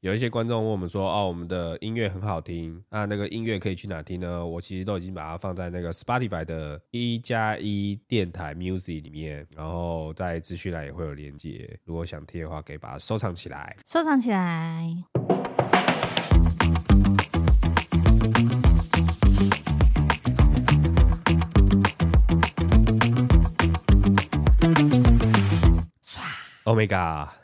[0.00, 11.78] 有一些观众问我们说：“哦，我们的音乐很好听，那那个音乐可以去哪听呢？”我其实都已经把它放在那个 Spotify 的一加一电台 Music 里面，然后在资讯栏也会有连接。
[11.84, 13.76] 如果想听的话，可以把它收藏起来。
[13.86, 14.88] 收藏起来。
[26.64, 27.34] Oh my god！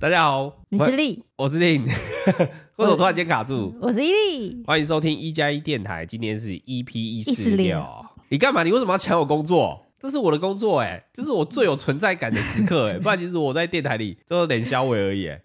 [0.00, 1.84] 大家好，你是丽，我是令，
[2.76, 3.72] 为什么突然间卡住？
[3.80, 7.82] 我是伊利，欢迎收听一加一电台，今天是 EP 一四六。
[8.28, 8.64] 你干嘛？
[8.64, 9.86] 你为什么要抢我工作？
[9.98, 15.40] 这是我的工作哎、欸，这是我最有存在感的时刻哎、欸， 不然其实我在电台里都是练消委而已、欸。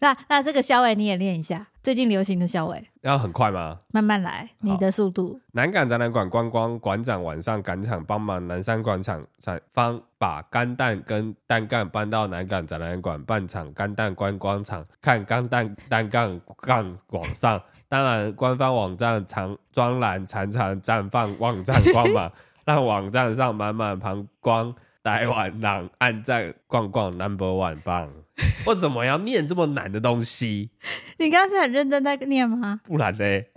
[0.00, 3.78] 那那这个肖话你也练一下，最近流行的肖话要很快吗？
[3.94, 5.40] 慢慢来，你的速度。
[5.52, 17.58] 南港展览馆观光馆长晚上赶场帮忙南山广场采方把干蛋跟单杠搬到南港展览馆办场干蛋观光场，看干蛋单杠杠往上。
[17.88, 22.30] 当然，官方网站常专栏常常绽放网站光芒，
[22.66, 24.74] 让网站上满满膀胱。
[25.02, 28.10] 台湾人按赞逛逛 Number One 棒，
[28.66, 30.70] 为什么要念这么难的东西？
[31.18, 32.80] 你刚刚是很认真在念吗？
[32.84, 33.18] 不然呢？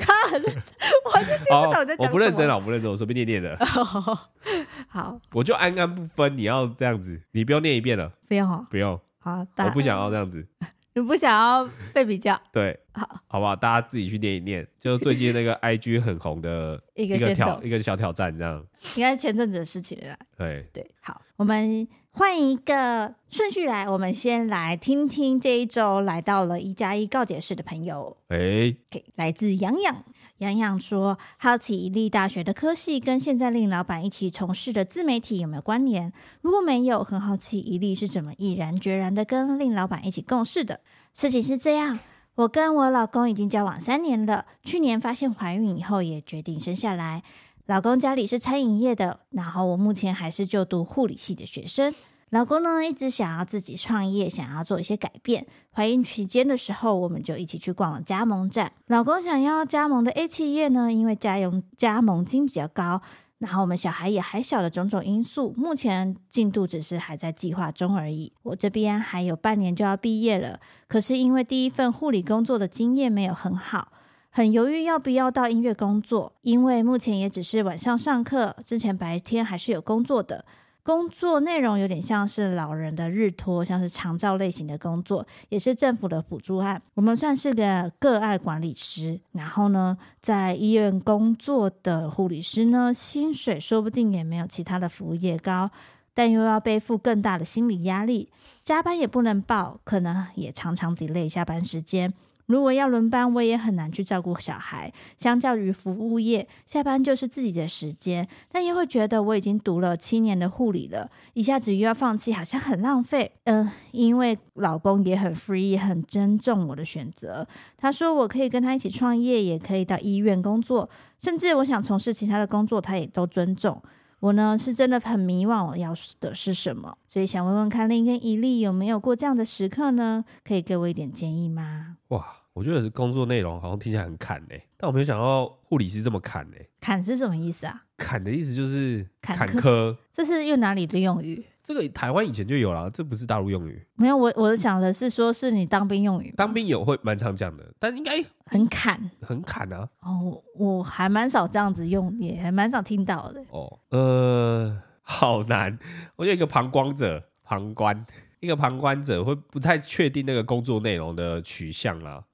[0.00, 2.06] 他很，我就听不懂在讲。
[2.06, 3.56] 我不认真了，我不认真，我随便念念的。
[3.56, 4.18] Oh,
[4.88, 6.36] 好，我就安安不分。
[6.36, 8.12] 你要这样子，你不用念一遍了。
[8.28, 8.98] 不用，不用。
[9.18, 10.46] 好，我不想要这样子。
[10.94, 12.38] 你不想要被比较？
[12.52, 13.56] 对，好，好不好？
[13.56, 14.66] 大家自己去念一念。
[14.78, 18.64] 就最近那个 IG 很红的一个挑一个小挑战，这样
[18.96, 20.16] 应该是前阵子的事情了。
[20.36, 28.16] 对对，好，我们换一个顺序来，我们先来听听这一周来到了一加一告解室的朋友。
[28.28, 30.04] 哎、欸，给来自洋洋。
[30.42, 36.12] 洋洋说：“好奇一立大学的科系跟现在令老板一起从事的自媒体有没有关联？
[36.40, 40.80] 如果没有，很好奇一立是怎么毅然决然的跟令老板一起共事的。
[41.14, 42.00] 事情是这样，
[42.34, 47.22] 我跟我老公已经交往三年了，去年发现怀孕以后，也决定生下来。
[47.66, 51.94] 老公家里是餐饮业的，然后我目前还是就读护理系的学生。”
[52.32, 55.46] 老公呢，一直想要自己创业，想要做一些改变。
[55.70, 58.72] 怀孕期间的时候，我们就一起去逛了加盟站。
[58.86, 63.02] 老公想要加盟的 A 企业呢，因为加盟加盟金比较高，
[63.36, 68.32] 然后我们小孩也还小的种种因素，目前进度只是还在计划中而已。
[68.44, 73.92] 我这边还有半年就要毕业了，可是因为第一份护理工作的经验没有很好，
[74.30, 80.46] 很犹豫要不要到音乐工作，因为目前也只是晚上上课，之前白天还是有工作的。
[80.84, 86.80] 工作内容有点像是老人的日托，像是长照类型的工作，也是政府的补助案。
[86.94, 89.20] 我们算是个个案管理师。
[89.32, 95.70] 然后呢，在医院工作的护理师呢，薪水说不定也没有其他的服务业高，
[96.14, 98.28] 但又要背负更大的心理压力，
[98.60, 102.12] 加班也不能报，可能也常常 delay 下班时间。
[102.46, 104.92] 如果要轮班，我也很难去照顾小孩。
[105.16, 113.32] 相较于服务业，下班就是自己的时间，但又会觉得我已经读了七年的护理了，一下子又要放弃，好像很浪费。
[113.44, 117.46] 嗯、因为老公也很 free，也很尊重我的选择。
[117.78, 123.80] 他说我可以跟他一起创业，也可以到医院工作，甚至我想从事其他的工作，他也都尊重。
[124.22, 126.96] 我呢是真的很迷惘，我要的是什么？
[127.08, 130.24] 所以想问问看，令跟伊利有没有过这样的时刻呢？
[130.44, 131.96] 可以给我一点建议吗？
[132.08, 136.68] 哇，我觉得工作内容好像听起来很砍呢、欸，但我没有想到护理师这么砍呢、欸。
[136.80, 137.82] 砍是什么意思啊？
[137.96, 141.44] 砍的意思就是坎坷，坎坷，这是用哪里的用语？
[141.62, 143.86] 这个台湾以前就有了，这不是大陆用语。
[143.94, 146.34] 没有，我我想的是说，是你当兵用语。
[146.36, 149.88] 当兵有会蛮常讲的，但应该很砍，很砍啊。
[150.00, 153.40] 哦，我还蛮少这样子用，也还蛮少听到的。
[153.50, 155.78] 哦，呃，好难。
[156.16, 158.04] 我有一个旁观者，旁观
[158.40, 162.24] 一个旁观者会不太确定那个工作内容的取向啦。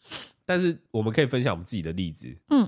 [0.47, 2.35] 但是我们可以分享我们自己的例子。
[2.49, 2.67] 嗯，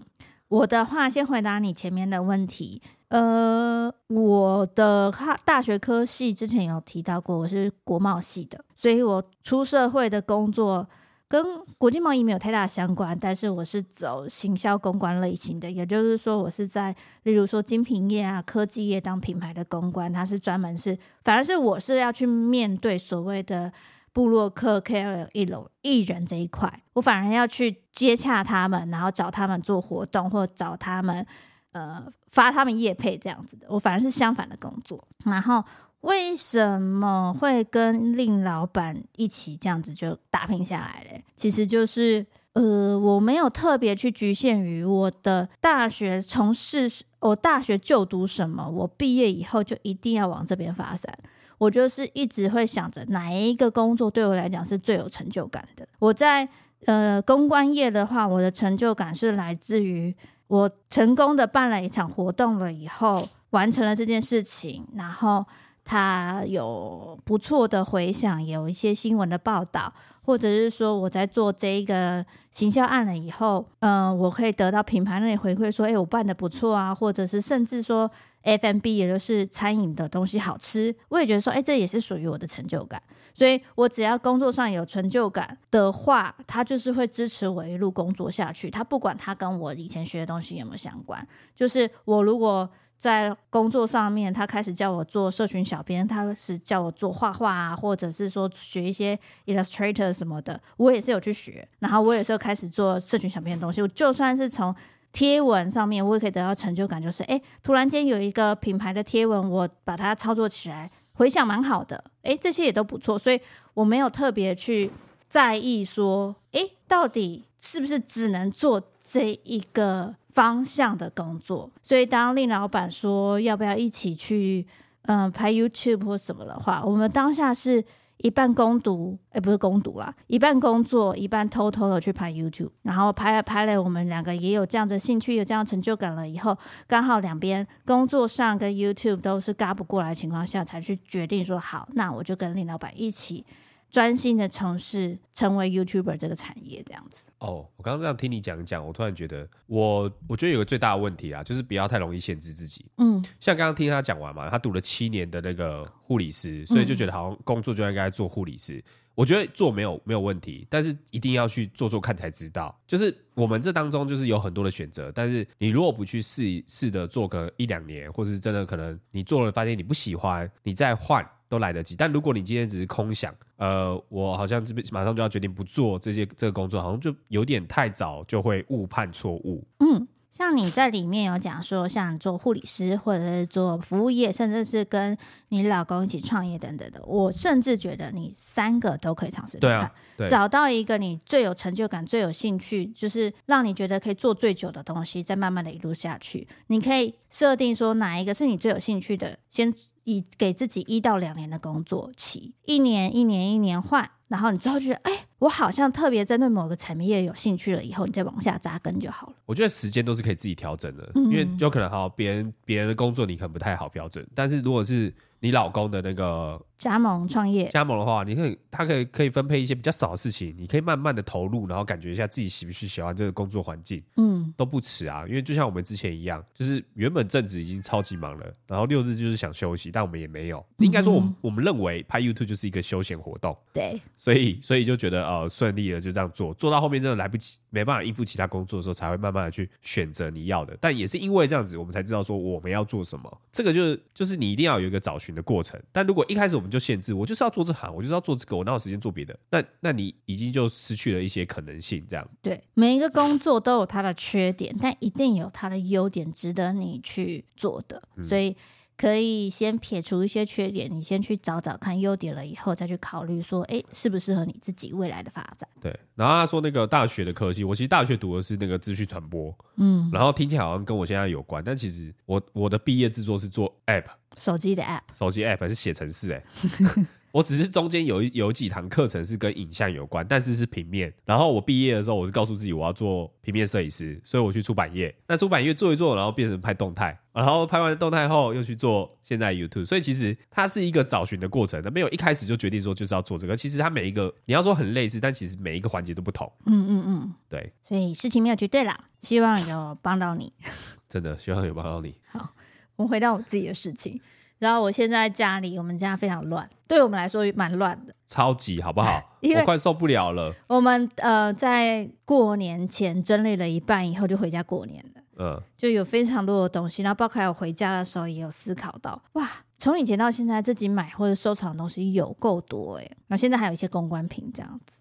[0.50, 2.82] 我的话先回答你前面的问题。
[3.08, 5.12] 呃，我的
[5.44, 10.88] 大学科系之前有提到过，我是国贸系的，所以我出社会的工作
[11.28, 11.44] 跟
[11.78, 23.72] 国际贸易没有太大相关，但是我是走行销公关类型的，也就是说，我是在例如说精品业啊、科技业当品牌的公关，它是专门是，反而是我是要去面对所谓的
[24.12, 31.26] 部落客、KOL、艺人这一块，我反而要去接洽他们，然后找他们做活动，或找他们。
[31.72, 35.06] 呃，发他们业配这样子的，我反而是相反的工作。
[35.24, 35.64] 然后
[36.00, 41.24] 为什么会跟令老板一起这样子就打拼下来嘞？
[41.36, 46.90] 其实就是呃，我没有特别去局限于我的大学从事，
[47.20, 51.16] 我大学就读什么，我毕业以后就一定要往这边发展。
[51.60, 55.86] 我就是一直会想着哪一个工作对我来讲是最有成就感的。
[55.98, 56.48] 我在
[56.86, 60.14] 呃公关业的话，我的成就感是来自于
[60.46, 65.44] 我成功的办了一场活动了以后，完成了这件事情，然后
[65.84, 69.92] 它有不错的回响，有一些新闻的报道。
[70.22, 78.08] 或者是说我在做这一个行销案了以后，嗯、我可以得到品牌那里回馈说，哎，我办的不错啊，或者是甚至说
[78.44, 83.02] FMB 也就是餐饮的东西好吃，我也觉得说，哎，这也是属于我的成就感。
[83.34, 88.70] 所以我只要工作上有成就感的话，他就是会支持我一路工作下去。
[88.70, 92.68] 他不管他跟我以前学的东西有没有相关，就是我如果。
[93.00, 101.66] 在工作上面，他开始叫我做社群小编，他是叫我做画画啊，或者是说学一些 Illustrator 什么的，我也是有去学。
[101.78, 103.80] 然后我也是开始做社群小编的东西。
[103.80, 104.76] 我就算是从
[105.12, 113.18] 贴文上面，我也可以得到成就感，就是诶，突然间有一个品牌的贴文，我把它操作起来，回想蛮好的，诶，这些也都不错。
[113.18, 113.40] 所以
[113.74, 114.90] 我没有特别去
[115.28, 120.14] 在意说，诶，到底是不是只能做这一个。
[120.32, 124.64] 方向的工作，所以当令老板说要不要一起去，
[125.02, 127.84] 嗯、拍 YouTube 或什么的话，我们当下是
[128.22, 136.56] 一半攻读，哎、不是攻读啦，一半工作，一半偷偷的去拍 YouTube，然后拍了拍了，我们两个也有这样的兴趣，有这样的成就感了，以后
[136.86, 143.44] 刚好两边工作上跟 YouTube 都是嘎不过来的情况下，才去决定说好，那我就跟林老板一起。
[143.90, 147.24] 专心的从事成为 YouTuber 这个产业，这样子。
[147.38, 152.86] 哦，我刚刚这样听你讲讲，我突然觉得我，我我觉得有个最大的问题啊，就是不要太容易限制自己。
[152.98, 158.76] 嗯，像刚刚听他讲完嘛，他读了七年的那个护理师，所以就觉得好像工作就应该做护理师。
[158.76, 158.82] 嗯。
[159.16, 162.74] 我觉得做没有没有问题，但是一定要去做做看才知道。
[162.86, 171.28] 就是我们这当中就是有很多的选择，但是你如果不去试试的做个一两年，或是真的可能你做了发现你不喜欢，你再换。
[171.50, 179.66] 都来得及，但如果你今天只是空想，呃，我好像这边马上就要决定不做这些这个工作，好像就有点太早，就会误判错误。
[179.80, 185.18] 嗯，像你在里面有讲说，像做护理师或者是做服务业，甚至是跟
[185.48, 189.58] 你老公一起创业等等的，我甚至觉得你三个都可以尝试。
[189.58, 196.46] 对啊，对，找到一个你最有成就感、最有兴趣，就是让你觉得可以做最久的东西，再慢慢的一路下去。
[196.68, 199.74] 你可以设定说哪一个是你最有兴趣的，先。
[200.04, 209.34] 以给自己一到两年的工作期，一年一年一年换，然后你之后就觉得，哎，我好像特别针对某个产业有兴趣了，以后你再往下扎根就好了。
[209.46, 215.12] 我觉得时间都是可以自己调整的，嗯、因为有可能哈，别人别人的工作你可能不太好调整，但是如果是。
[215.42, 225.26] 你老公的那个加盟创业，加盟的话，你可以，他可以可以分配一些比较少的事情，你可以慢慢的投入，然后感觉一下自己喜不喜喜欢这个工作环境，嗯，都不迟啊。
[225.28, 230.64] 因为就像我们之前一样，就是原本正职已经超级忙了，然后六日就是想休息，但我们也没有。
[230.78, 240.74] 应该说，我们我们认为拍 YouTube 就是一个休闲活动，对，所以所以就觉得呃顺利的就这样做，做到后面真的来不及，没办法应付其他工作的时候，才会慢慢的去选择你要的。
[240.80, 243.40] 但也是因为这样子，我们才知道说我们要做什么。
[243.52, 249.38] 这个就是就是你一定要有一个找寻的过程，但如果一开始我们就限制，我就是要做这行，我就是要做这个，我哪有时间做别的？
[249.50, 252.26] 那那你已经就失去了一些可能性，这样。
[252.40, 258.02] 对，每一个工作都有它的缺点，但一定有它的优点，值得你去做的。
[258.16, 258.56] 嗯、所以
[259.00, 265.66] 可以先撇除一些缺点，你先去找找看优点了，以后再去考虑说，哎，适不适合你自己未来的发展？
[265.80, 265.98] 对。
[266.14, 274.04] 然后他说那个大学的科技，我其实大学读的是那个资讯传播，嗯，然后听起来好像跟我现在有关，但其实我我的毕业制作是做 App。
[274.36, 276.42] 手机的 app，手机 app 还是写程式哎，
[277.32, 281.12] 我只是中间有有几堂课程是跟影像有关，但是是平面。
[281.24, 285.14] 然后我毕业的时候，我是告诉自己我要做平面摄影师，所以我去出版业。
[285.26, 289.86] 那出版业做一做，然后变成拍动态，然后拍完动态后又去做现在 YouTube。
[289.86, 293.56] 所以其实它是一个找寻的过程，它没有一开始就决定说就是要做这个。
[293.56, 296.50] 其实它每一个你要说很类似，但其实每一个环节都不同。
[296.66, 297.72] 嗯嗯嗯，对。
[297.82, 300.52] 所以事情没有绝对啦，希望有帮到你。
[301.08, 302.16] 真的希望有帮到你。
[302.26, 302.54] 好。
[302.96, 304.20] 我回到我自己的事情，
[304.60, 309.10] 然后我现在家里，我们家非常乱，对我们来说蛮乱的，超级好不好？
[309.42, 310.54] 我快受不了了。
[310.68, 315.22] 我们呃，在过年前整理了一半以后，就回家过年了。
[315.42, 319.48] 嗯，就有非常多的东西，然后包括我回家的时候也有思考到，哇，
[319.78, 324.99] 从以前到现在，自己买或者收藏的东西有够多哎，然后现在还有一些公关品这样子，哎。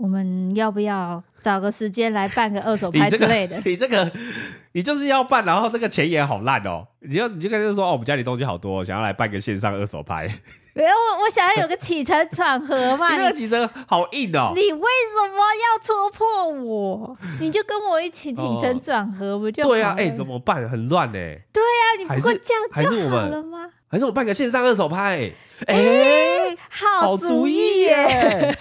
[0.00, 3.60] 我们要不要找个时间来办个二手 拍之类的？
[3.66, 4.10] 你这个，
[4.72, 6.86] 你就是要办，然后这个钱也好烂哦。
[7.00, 10.26] 你要你就跟他说哦，我们家里东西好多，想要来办个线上二手拍。
[10.72, 13.12] 没有，我我想要有个起承转合嘛。
[13.14, 14.52] 你这个起承好硬哦。
[14.54, 17.14] 你为什么要戳破我？
[17.38, 19.68] 你就跟我一起起承转合不就好？
[19.68, 20.66] 对啊，哎，怎么办？
[20.66, 21.18] 很乱呢。
[21.52, 23.68] 对啊，你不过这样就好了吗？
[23.88, 25.30] 还是我们办个线上二手拍？
[25.66, 28.56] 哎、欸，好主意耶！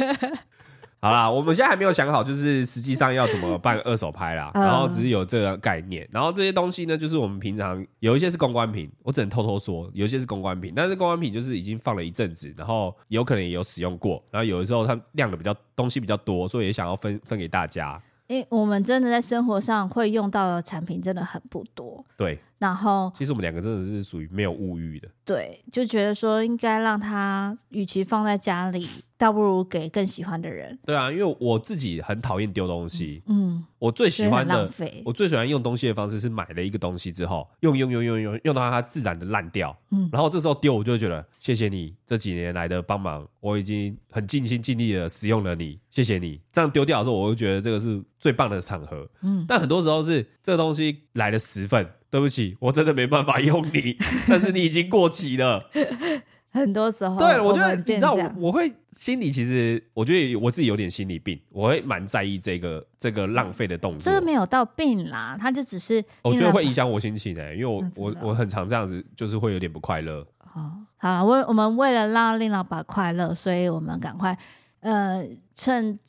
[1.01, 4.51] 好啦，我们现在还没有想好，就是实际上要怎么办二手拍啦。
[4.53, 6.05] 然后只是有这个概念。
[6.11, 10.73] 然后这些东西呢，就是我们平常有一些是公关品，我只能偷偷说，有一些是公关品。
[10.75, 14.21] 但是公关品就是已经放了一阵子，然后有可能也有使用过。
[14.29, 18.01] 然后有的时候它量的比较东西比较多，所以也想要分分给大家。
[18.27, 22.05] 因为我们真的在生活上会用到的产品真的很不多。
[22.17, 22.37] 对。
[22.59, 25.07] 然后，其实我们两个真的是属于没有物欲的。
[25.23, 28.85] 对，就觉得说应该让他，与其放在家里，
[29.17, 30.77] 倒不如给更喜欢的人。
[30.85, 33.23] 对啊，因为我自己很讨厌丢东西。
[33.27, 35.01] 嗯，我最喜欢的，浪费。
[35.05, 39.73] 我最喜欢用东西的方式是买了一个东西之后，用用用用用用到它自然的烂掉。
[39.91, 46.41] 嗯，然后这时候丢，我就会觉得谢谢你这几年来的帮忙，我已经很尽心尽力的使用了你，谢谢你。
[46.51, 49.09] 这样丢掉的时候，我就觉得这个是最棒的场合。
[49.21, 51.89] 嗯，但很多时候是这个东西来了十份。
[52.09, 53.97] 对不起，我真的没办法用你，
[54.27, 55.69] 但是你已经过期了。
[56.51, 64.11] 很多时候，对，我觉得你知道，我我会心里其实，我觉得我自己有点心理病，我会蛮在意这个这个浪费的动作。
[64.11, 70.25] 这个没有到病啦，他就只是我觉得会影响我心情诶、欸，因为我我我很常这样子，就是会有点不快乐。
[70.39, 74.35] 好，好了，为我们为了让令老板快乐，所以我们赶快
[74.79, 75.23] 呃，
[75.53, 75.99] 趁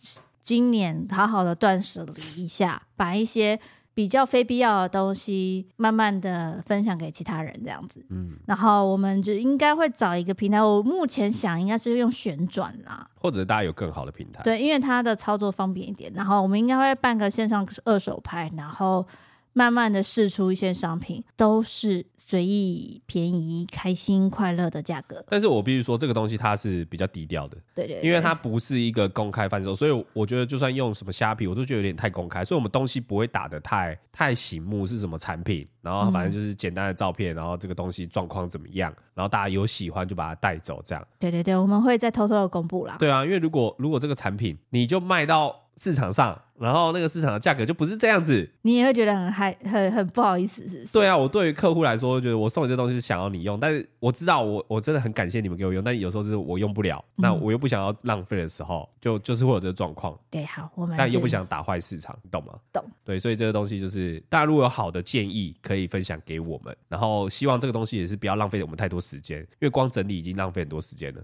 [0.40, 3.61] 今年好好的断舍离一下，把一些。
[3.94, 8.04] 比较非必要的东西，慢慢的分享给其他人，这样子。
[8.09, 10.62] 嗯，然后我们就应该会找一个平台。
[10.62, 14.42] 我目前想应该是用旋转啦，或者大家有更好的平台。
[14.42, 16.11] 对，因为它的操作方便一点。
[16.14, 19.06] 然后我们应该会办个线上二手拍，然后
[19.52, 22.06] 慢慢的试出一些商品，都是。
[22.30, 41.04] 随意、便宜、开心、快乐的价格，但是我必须说，这个东西它是比较低调的，对，对对，因为它不是一个公开贩售，所以我觉得就算用什么虾皮，我都觉得有点太公开，所以我们东西不会打得太太醒目是什么产品，然后反正就是简单的照片，然后这个东西状况怎么样，然后大家有喜欢就把它带走，这样。
[41.18, 42.94] 对对对，我们会再偷偷的公布啦。
[43.00, 46.40] 对啊，因为如果如果这个产品你就卖到市场上。
[46.60, 50.92] 然后那个市场的价格就不是这样子，你也会觉得很害很很不好意思，是不是？
[50.92, 60.14] 对啊，我对于客户来说，我觉得我送你这东西是想要你用，但是我知道我我真的很感谢你们给我用，但有时候就是我用不了，嗯、那我又不想要浪费的时候，就就是会有这个状况。
[60.28, 62.52] 对，好，我们但又不想打坏市场，你懂吗？
[62.70, 62.84] 懂。
[63.02, 71.22] 对，所以这个东西就是大家如果有好的建议，可以分享给我们，然后希望这个东西也是不要浪费我们太多时间，因为光整理已经浪费很多时间了。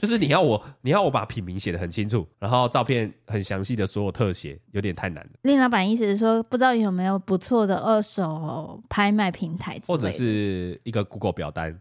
[0.00, 5.30] 就是你要我，你要我把品名写的很清楚，然后照片很详细的所有特写，有点太难了。
[5.42, 11.78] 令老板意思是说，不知道有没有不错的二手拍卖平台，或者是一个 Google 表单。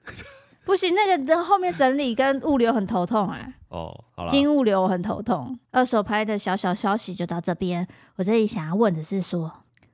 [0.65, 3.53] 不行，那个的后面整理跟物流很头痛哎、欸。
[3.69, 5.59] 哦，好了，金物流很头痛。
[5.71, 7.85] 二手拍的小小消息就到这边。
[8.15, 9.51] 我这里想要问的是说。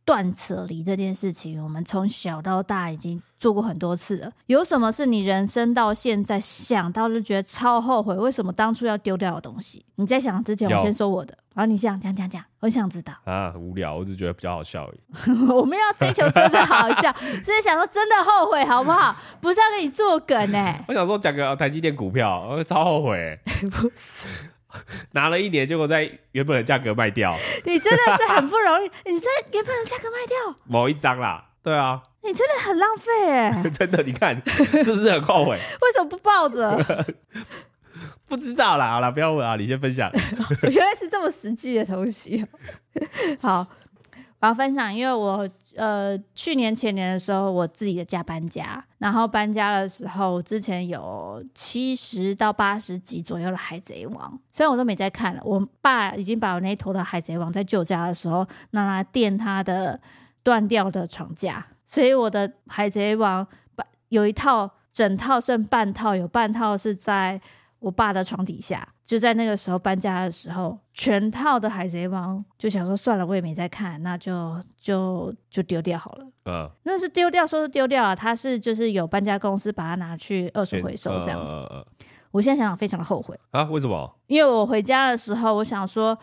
[0.09, 4.31] 断舍离这件事情，我们从小到大已经做过很多次了。
[4.47, 8.15] 有什么是你人生到现在想到就觉得超后悔？
[8.15, 9.85] 为什么当初要丢掉的东西？
[9.97, 11.37] 你在想之前，我先说我的。
[11.53, 14.99] 然后你想讲讲讲，我想知道啊，很无聊，我只觉得比较好笑而已。
[15.53, 17.13] 我们要追求真的好笑，
[17.45, 19.15] 只是想说真的后悔好不好？
[19.39, 20.85] 不是要跟你做梗哎、欸。
[20.87, 23.39] 我想说讲个台积电股票，我超后悔、欸。
[23.69, 24.27] 不是。
[25.13, 27.37] 拿了一年，结果在原本的价格卖掉。
[27.65, 31.45] 你真的是很不容易，你在原本的价格卖掉某一张啦。
[31.61, 34.41] 对啊，你真的很浪费哎， 真的，你看
[34.83, 35.51] 是不是很后悔？
[35.81, 37.05] 为什么不抱着？
[38.27, 40.09] 不知道啦，好啦，不要问啊，你先分享。
[40.61, 42.45] 我原来是这么实际的东西。
[43.41, 43.67] 好。
[44.41, 59.99] 我要分享，因为我呃去年前年的时候，我自己的家搬家，然后搬家的时候，之前有七十到八十集左右的《海贼王》，虽然我都没在看了，我爸已经把我那一坨的《海贼王》在旧家的时候拿来垫他的
[60.41, 63.45] 断掉的床架，所以我的《海贼王》
[64.07, 67.41] 有一套整套剩半套，有半套是在
[67.79, 68.87] 我爸的床底下。
[69.03, 76.27] 就在那个时候搬家的时候，全套的《海贼王》就想说算了，我也没在看，那就就就丢掉好了。
[76.45, 81.53] 嗯，那是丢掉，说是丢掉啊，他是就是有搬家公司把它拿去二手回收这样子。
[81.53, 81.83] 嗯，
[82.31, 84.15] 我现在想想非常的后悔啊，为什么？
[84.27, 86.17] 因为我回家的时候，我想说。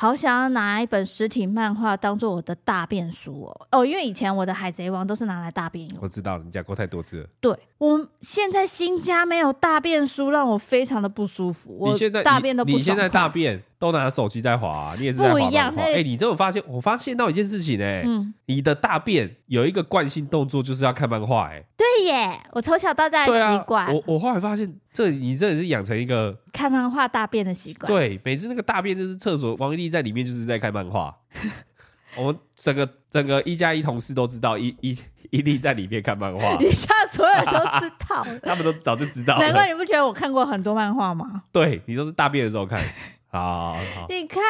[0.00, 5.98] 好想要拿一本实体漫画当做我的大便书哦哦，因为以前我的海贼王都是拿来大便用。
[6.00, 7.28] 我知道你讲过太多次了。
[7.40, 11.76] 对，我现在新家没有大便书，让我非常的不舒服。
[11.80, 15.72] 我现在我大便都不你，你现在大便都拿手机在滑，啊，你也是在滑不一样。
[15.76, 23.92] 哎、欸，你这种发现，我发现到一件事情哎，欸，嗯，你的大便有一个惯性动作就是要看漫画，哎，对耶，我从小到大的习惯，啊。
[23.92, 24.78] 我我后来发现。
[24.90, 27.86] 这你这也是养成一个看漫画大便的习惯。
[27.86, 31.14] 对，每次那个大便就是厕所，王一丽在里面就是在看漫画。
[32.16, 34.98] 我们整个整个一加一同事都知道伊伊
[35.30, 39.38] 伊利在里面看漫画， 你下所有人都知道， 他们都早就知道。
[39.38, 41.44] 难怪你不觉得我看过很多漫画吗？
[41.52, 42.82] 对，你都是大便的时候看。
[43.28, 44.42] 好，好，你看。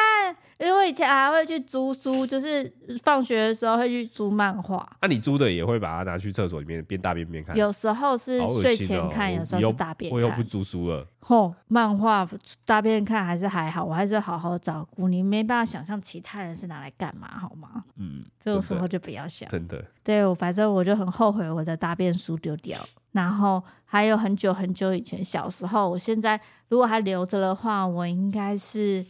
[0.58, 2.68] 因为以前还会去租书，就是
[3.04, 4.78] 放学的时候会去租漫画。
[5.00, 7.56] 那、啊、你租的也会把它拿去厕所里面边大便边看？
[7.56, 10.18] 有时候是睡前看，有时候是大便看。
[10.18, 11.06] 我又不租书了。
[11.20, 12.28] 吼，漫画
[12.64, 15.22] 大便看还是还好，我还是好好照顾你。
[15.22, 17.84] 没办法想象其他人是拿来干嘛，好吗？
[17.96, 19.48] 嗯，这种时候就不要想。
[19.48, 19.84] 真的。
[20.02, 22.76] 对，我反正我就很后悔我的大便书丢掉。
[23.12, 29.06] 然后还有很久很久以前小时候，我现在如果还留着的话，我应该是。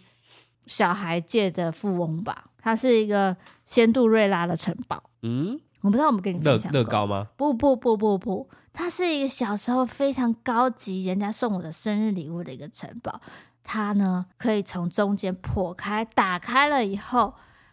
[0.67, 5.03] 小孩界的富翁吧，它是一个仙杜瑞拉的城堡。
[5.23, 7.29] 嗯，我不知道我们跟你分享乐高吗？
[7.39, 13.19] 不不不不不，它是一个小时候非常高级，人家送我的生日礼物的一个城堡。
[13.65, 17.33] 它呢，可以从中间破开，打开了以后，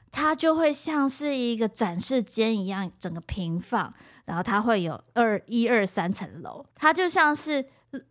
[0.10, 3.94] 它就会像是一个展示间一样，整个平放。
[4.25, 7.65] 然后它会有二一二三层楼，它就像是。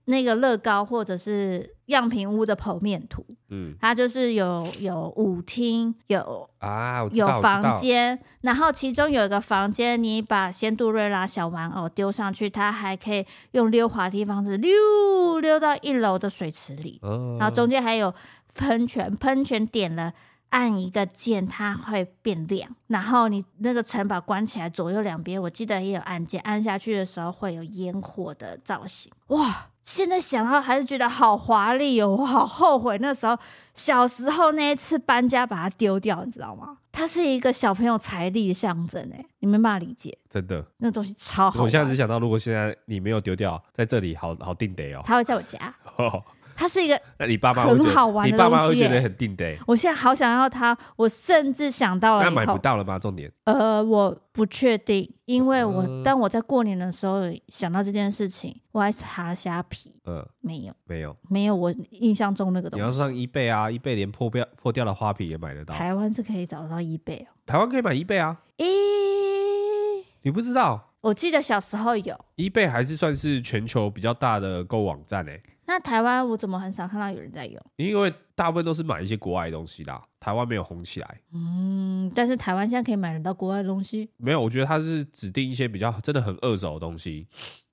[0.06, 18.14] 那个乐高或者是样品屋的剖面图，嗯，它就是有有舞厅，有啊，有房间，然后其中有一个房间，你把仙杜瑞拉小玩偶丢上去，它还可以用溜滑梯方式溜溜到一楼的水池里，哦，然后中间还有
[18.54, 20.14] 喷泉，喷泉点了。
[20.54, 22.70] 按一个键，它会变亮。
[22.86, 29.12] 然后你那个城堡关起来，左右两边我记得也有按键，按下去的时候会有烟火的造型。
[29.28, 29.66] 哇！
[29.82, 33.36] 现在想到还是觉得好华丽哦，我好后悔那时候
[33.74, 36.78] 小时候那一次搬家把它丢掉，你知道吗？
[36.90, 40.16] 它是一个小朋友财力的象征哎，你没办法理解。
[40.30, 41.62] 真的，那东西超好。
[41.62, 45.02] 我现在只想到，如果现在你没有丢掉，在这里好好定得哦。
[45.04, 45.58] 它会在我家。
[46.56, 49.56] 它是一个很好玩的东西，你爸妈会觉得很定的。
[49.66, 52.98] 我现在好想要它，我甚至想到了，那买不到了吗？
[52.98, 53.30] 重点？
[53.44, 62.82] 呃，我不确定，因为我当我在过年的时候想到这件事情，我还查了虾皮，嗯，没有，没有，没有我印象中那个东西。
[62.82, 65.74] 你要上 eBay 啊，eBay 连破掉破掉的花瓶也买得到。
[65.74, 68.38] 台湾是可以找得到 eBay 哦，台湾可以买 eBay 啊？
[68.58, 70.90] 咦，你不知道？
[71.00, 75.42] 我记得小时候有 eBay，还是算是全球比较大的购物网站诶。
[75.66, 77.60] 那台湾我怎么很少看到有人在用？
[77.76, 81.20] 因为大部分都是买一些国外的东西啦，台湾没有红起来。
[81.32, 84.10] 嗯，但是台湾现在可以买得到国外的东西？
[84.16, 87.26] 没有，我觉得它是指定一些比较真的很二手的东西，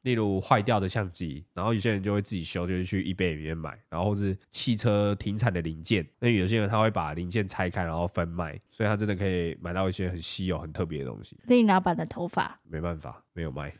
[0.04, 11.38] 例如坏掉的相机，然后有些人就会自己修，就是去 eBay 里面买，然后是汽车停产的零件，那有些人他会把零件拆开然后分卖，所以他真的可以买到一些很稀有、很特别的东西。
[11.48, 12.60] 林老板的头发？
[12.64, 13.74] 没办法，没有卖。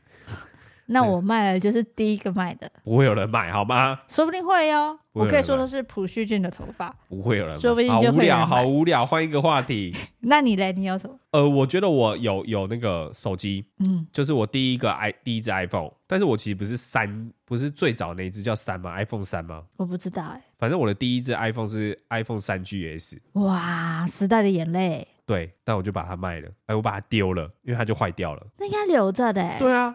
[0.92, 4.00] 那我卖了就是第一个卖的，不会有人买好吗？
[4.08, 4.98] 说不定会哦。
[5.14, 7.60] 我可以说的是朴叙俊的头发，不会有人买。
[7.60, 8.12] 说不定就。
[8.12, 9.94] 好无聊，好无聊，换一个话题。
[10.22, 10.72] 那你嘞？
[10.72, 11.16] 你有什么？
[11.32, 19.64] 呃，我觉得我有有那个手机，嗯，就是我第一个 i 第一只 iPhone，但是我其实不是三，不是最早那一只叫三吗？iPhone 三吗？
[19.76, 20.44] 我不知道哎、欸。
[20.58, 23.18] 反正我的第一只 iPhone 是 iPhone 三 GS。
[23.34, 25.06] 哇，时代的眼泪。
[25.26, 28.48] 对，但我就把它卖了，哎，我把它丢了，因为它就坏掉了。
[28.58, 29.60] 那应该留着的、欸。
[29.60, 29.94] 对啊。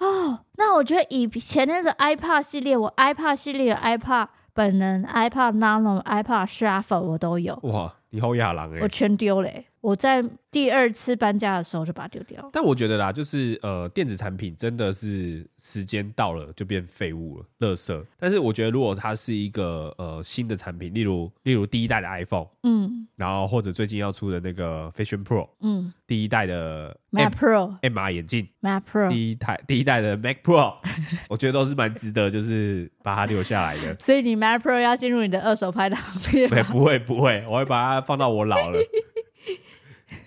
[0.00, 7.58] 哦，那我觉得以前那个 iPad 系列，我 iPad 系列的 iPad 本人、iPad Nano、iPad Shuffle 我都有。
[7.62, 8.80] 哇，你好亚郎哎！
[8.82, 9.66] 我全丢嘞、欸。
[9.84, 12.48] 我在第二次搬家的时候就把它丢掉。
[12.50, 18.02] 但我觉得啦，就是呃，电子产品真的是时间到了就变废物了，垃圾。
[18.18, 30.76] 但是我觉得如果它是一个呃新的产品，例如例如第一代的 iPhone，嗯，然后或者最近要出的那个 Vision Pro，嗯，第一代的 Mac Pro MR 眼镜，Mac Pro，第一台第一代的 Mac Pro，
[31.28, 33.94] 我觉得都是蛮值得，就是把它留下来的。
[33.98, 36.48] 所以你 Mac Pro 要进入你的二手拍的行列？
[36.72, 38.78] 不会不会，我会把它放到我老了。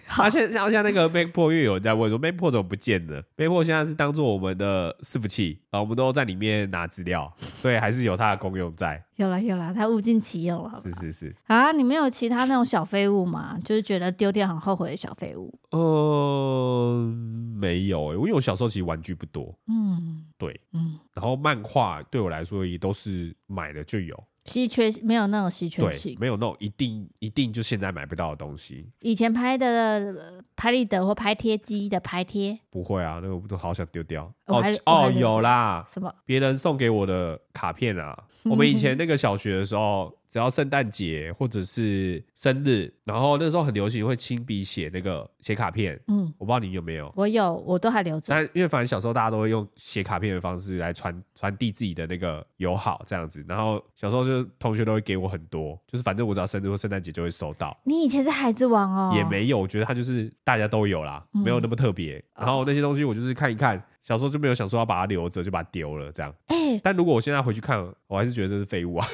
[0.08, 9.04] 好，现像像那个 Mac Pro，又有人在问说 Mac Pro 怎么不见了？Mac Pro 现在是当做我们的伺服器啊，我们都在里面拿资料，所以还是有它的功用在。
[9.18, 11.02] 有了有了，它物尽其用了好不好。
[11.02, 11.36] 是是是。
[11.48, 13.58] 啊，你没有其他那种小废物吗？
[13.64, 15.54] 就是觉得丢掉很后悔的小废物？
[15.72, 17.14] 呃，
[17.56, 19.54] 没有因为我小时候其实玩具不多。
[19.68, 24.24] 嗯，对，嗯，然后漫画对我来说也都是买了就有。
[24.48, 28.90] 稀缺没有那种稀缺性，没有那种一定一定就现在买不到的东西。
[29.02, 34.32] 以前拍的拍立得或拍贴机的拍贴，不会啊，那个我都好想丢掉。
[34.46, 36.14] 哦哦，有啦，什么？
[36.26, 38.18] 别人送给我的卡片啊？
[38.46, 46.00] 我们以前那个小学的时候，只要圣诞节或者是生日，然后那时候很流行会亲笔写那个写卡片。
[46.08, 48.28] 嗯，我不知道你有没有，我有，我都还留着。
[48.30, 57.78] 但因为反正小时候大家都会用写卡片的方式来传传递自己的那个友好这样子，然后小时候就同学都会给我很多，就是反正我只要生日或圣诞节就会收到。
[57.84, 59.14] 你以前是孩子王哦？
[59.16, 62.18] 也没有，我觉得他就是大家都有啦，没有那么特别。
[62.36, 63.82] 嗯、然后那些东西我就是看一看。
[64.00, 66.34] 小时候就没有想说要把它留着，就把它丢了这样。
[66.46, 69.06] 哎、欸，但如果我现在回去看，我还是觉得这是废物啊。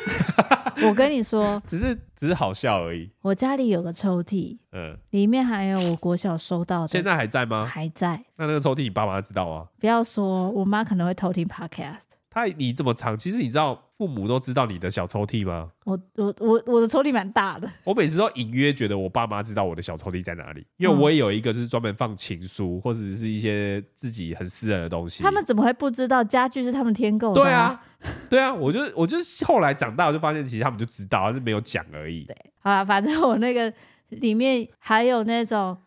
[0.87, 3.09] 我跟你说， 只是只是好笑而已。
[3.21, 6.87] 我家里有个抽屉，嗯，里面还有我国小收到的。
[6.87, 7.65] 现在还在吗？
[7.65, 8.23] 还在。
[8.37, 9.67] 那那个抽屉，你爸妈知道吗？
[9.79, 12.17] 不要说，我妈可能会偷听 Podcast。
[12.33, 15.69] 他你这么长，其实你知道父母都知道你的小抽屉吗？
[15.83, 17.69] 我我我我的抽屉蛮大的。
[17.85, 25.21] 我每次都隐约觉得我爸妈知道我的小抽屉在哪里，因为我也有一个就是专门放情书或者是一些自己很私人的东西。
[25.21, 27.41] 他们怎么会不知道家具是他们添购的？
[27.41, 27.81] 对啊，
[28.29, 32.25] 对啊，我就我就后来长大我就发现，其实他们就知道，就没有讲而已。
[32.25, 33.71] 对，好了，反正我那个
[34.09, 35.77] 里面还有那种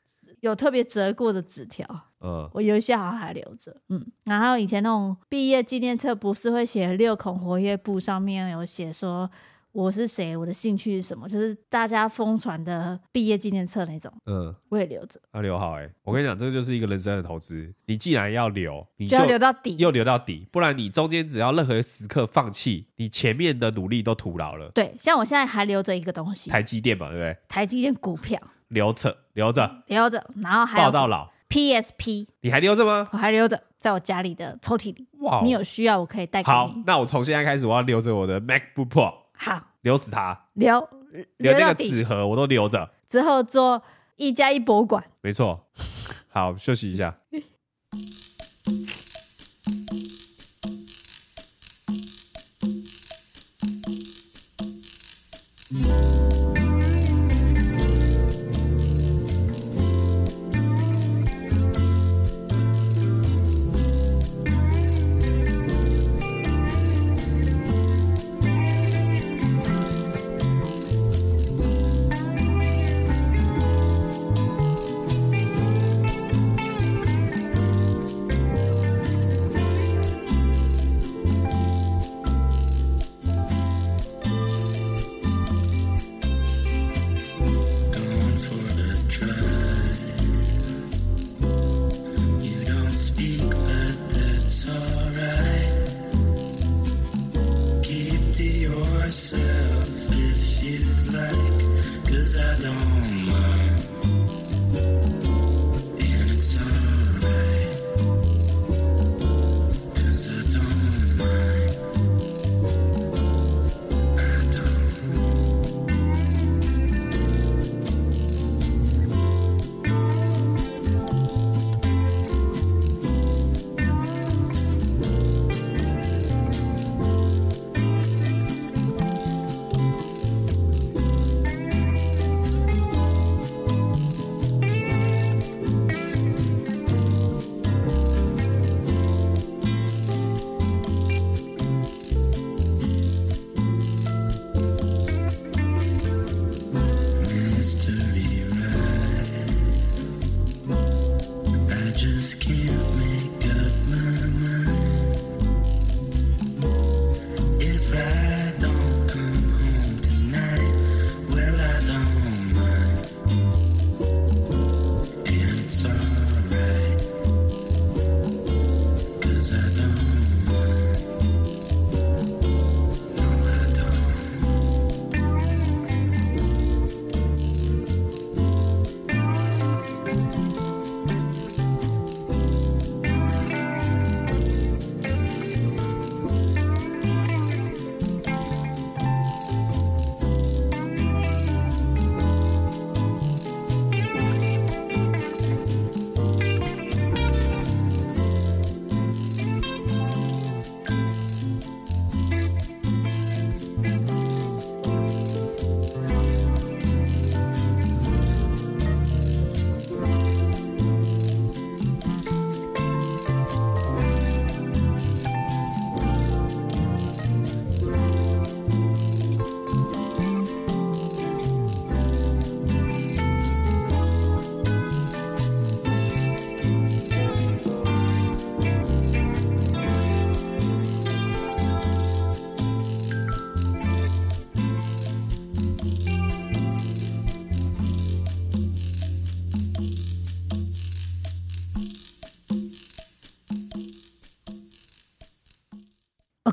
[0.40, 1.86] 有特别折过的纸条。
[2.20, 9.30] 嗯，我有一些好像还留着，嗯，然后以前那种毕业纪念册不是会写六孔活页簿，上面有写说
[9.70, 24.70] 我是谁，我的兴趣是什么，就是大家疯传的毕业纪念册那种，嗯，我也留着，要留好哎、欸，我跟你讲，这个就是一个人生的投资，你既然要留，你就，就要留到底，又留到底，不然你中间只要任何时刻放弃，你前面的努力都徒劳了。
[24.70, 27.36] 对，像我现在还留着一个东西，台积电嘛，对不对？
[27.46, 31.28] 台积电股票留着，留着，留着，然后还有抱到老。
[31.48, 33.08] PSP，你还留着吗？
[33.12, 35.06] 我还留着，在我家里的抽屉里。
[35.20, 36.52] 哇，你有需要我可以带给你。
[36.52, 39.14] 好，那我从现在开始，我要留着我的 MacBook Pro。
[39.32, 40.88] 好，留死它，留
[41.36, 42.90] 留那个纸盒，我都留着。
[43.08, 43.82] 之后做
[44.16, 45.04] 一加一博物馆。
[45.20, 45.68] 没错。
[46.28, 47.16] 好，休息一下。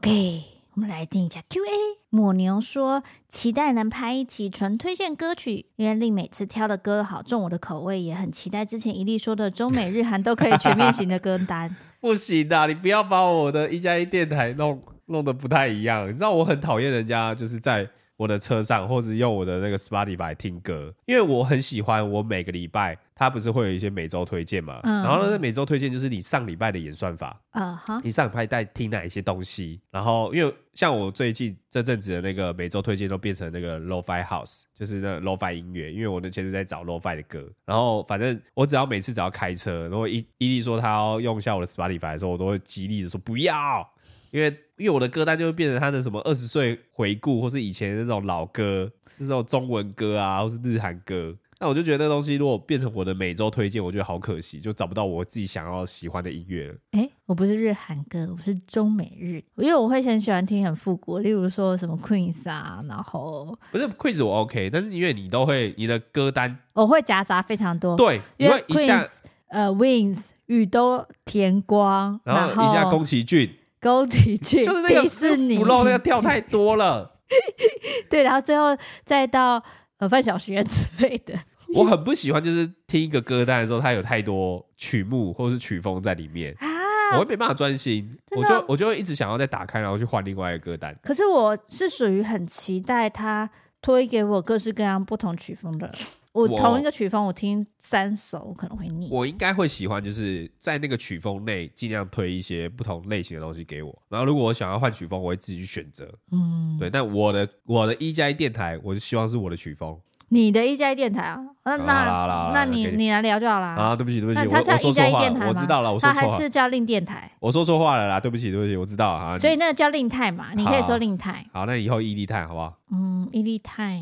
[0.04, 1.66] OK，我们来进一下 Q&A。
[2.10, 11.74] 抹牛说期待能拍一期纯推荐歌曲，因为令每次挑的歌好重我的口味，也很期待之前一粒说的中美日韩都可以全面型的歌单。
[12.02, 16.10] 不行的，你不要把我的一加一电台弄弄得不太一样。
[16.10, 17.88] 你知道我很讨厌人家就是在。
[18.16, 22.08] 我的车上，或者用我的那个 Spotify 听歌，因为我很喜欢。
[22.10, 24.80] 我每个礼拜，它不是会有一些每周推荐嘛？
[24.84, 27.40] 嗯、然后呢，每周推荐就是你上礼拜的演算法。
[27.52, 28.02] 啊哈！
[28.04, 29.80] 你上礼拜在听哪一些东西？
[29.92, 35.92] 然后，因为像我最近这阵子的那个每周推荐都变成那个 Lo-Fi House，就是那 Lo-Fi 音乐。
[35.92, 43.88] 因为我的前是在找 Lo-Fi 的歌，然后反正我只要每次只要开车，如果伊伊利说他要用一下我的 Spotify 的时候，我都会极力的说不要。
[44.34, 51.36] 因为因为我的歌单就会变成他的什么二十岁回顾，或是以前的那种老歌，是这种中文歌啊，或是日韩歌。
[51.60, 56.76] 那我就觉得那东西如果变成我的每周推荐，我觉得好可惜，就找不到我自己想要喜欢的音乐了。
[56.92, 69.08] 哎，我不是日韩歌，我是中美日，因为我会很喜欢听很复古，例如说什么 Queen 啊，然后不是 Queen 我 OK，但是因为你都会你的歌单我会夹杂非常多，对，因为 Queen
[69.50, 73.60] 呃 Wings 雨都田光，然后一下宫崎骏。
[73.84, 77.20] 宫崎骏就是那个迪士尼，不露那个跳太多了。
[78.10, 79.62] 对，然后最后再到
[79.98, 81.34] 呃范晓萱之类的。
[81.76, 86.68] 我很不喜欢，就是听一个歌单的时候，它有太多曲目或是曲风在里面啊，
[87.16, 90.96] 我会没办法专心，我就我就会一直想要再打开，然后去换另外一个歌单。
[91.02, 93.50] 可是我是属于很期待他
[93.82, 95.92] 推给我各式各样不同曲风的。
[96.34, 99.08] 我同一个曲风，我听三首我可能会腻。
[99.12, 103.96] 我应该会喜欢，就是在那个曲风内尽量推一些不同类型的东西给我。
[104.10, 106.12] 然后如果我想要换曲风，我会自己去选择。
[106.32, 106.90] 嗯，对。
[106.90, 109.96] 但我的我的一加一电台，我就希望是我的曲风。
[110.30, 111.40] 你的一加一电台啊？
[111.66, 113.68] 那那那你你来聊就好了。
[113.68, 115.46] 啊，对不起对不起，它是一加一电台吗？
[115.50, 116.22] 我知道了，我说错话。
[116.28, 117.32] 它还是叫令电台。
[117.40, 119.38] 我说错话了啦，对不起对不起，我知道啊。
[119.38, 121.46] 所以那个叫令泰嘛，你可以说令泰。
[121.54, 122.74] 好，那以后伊利泰好不好？
[122.92, 124.02] 嗯，伊利泰。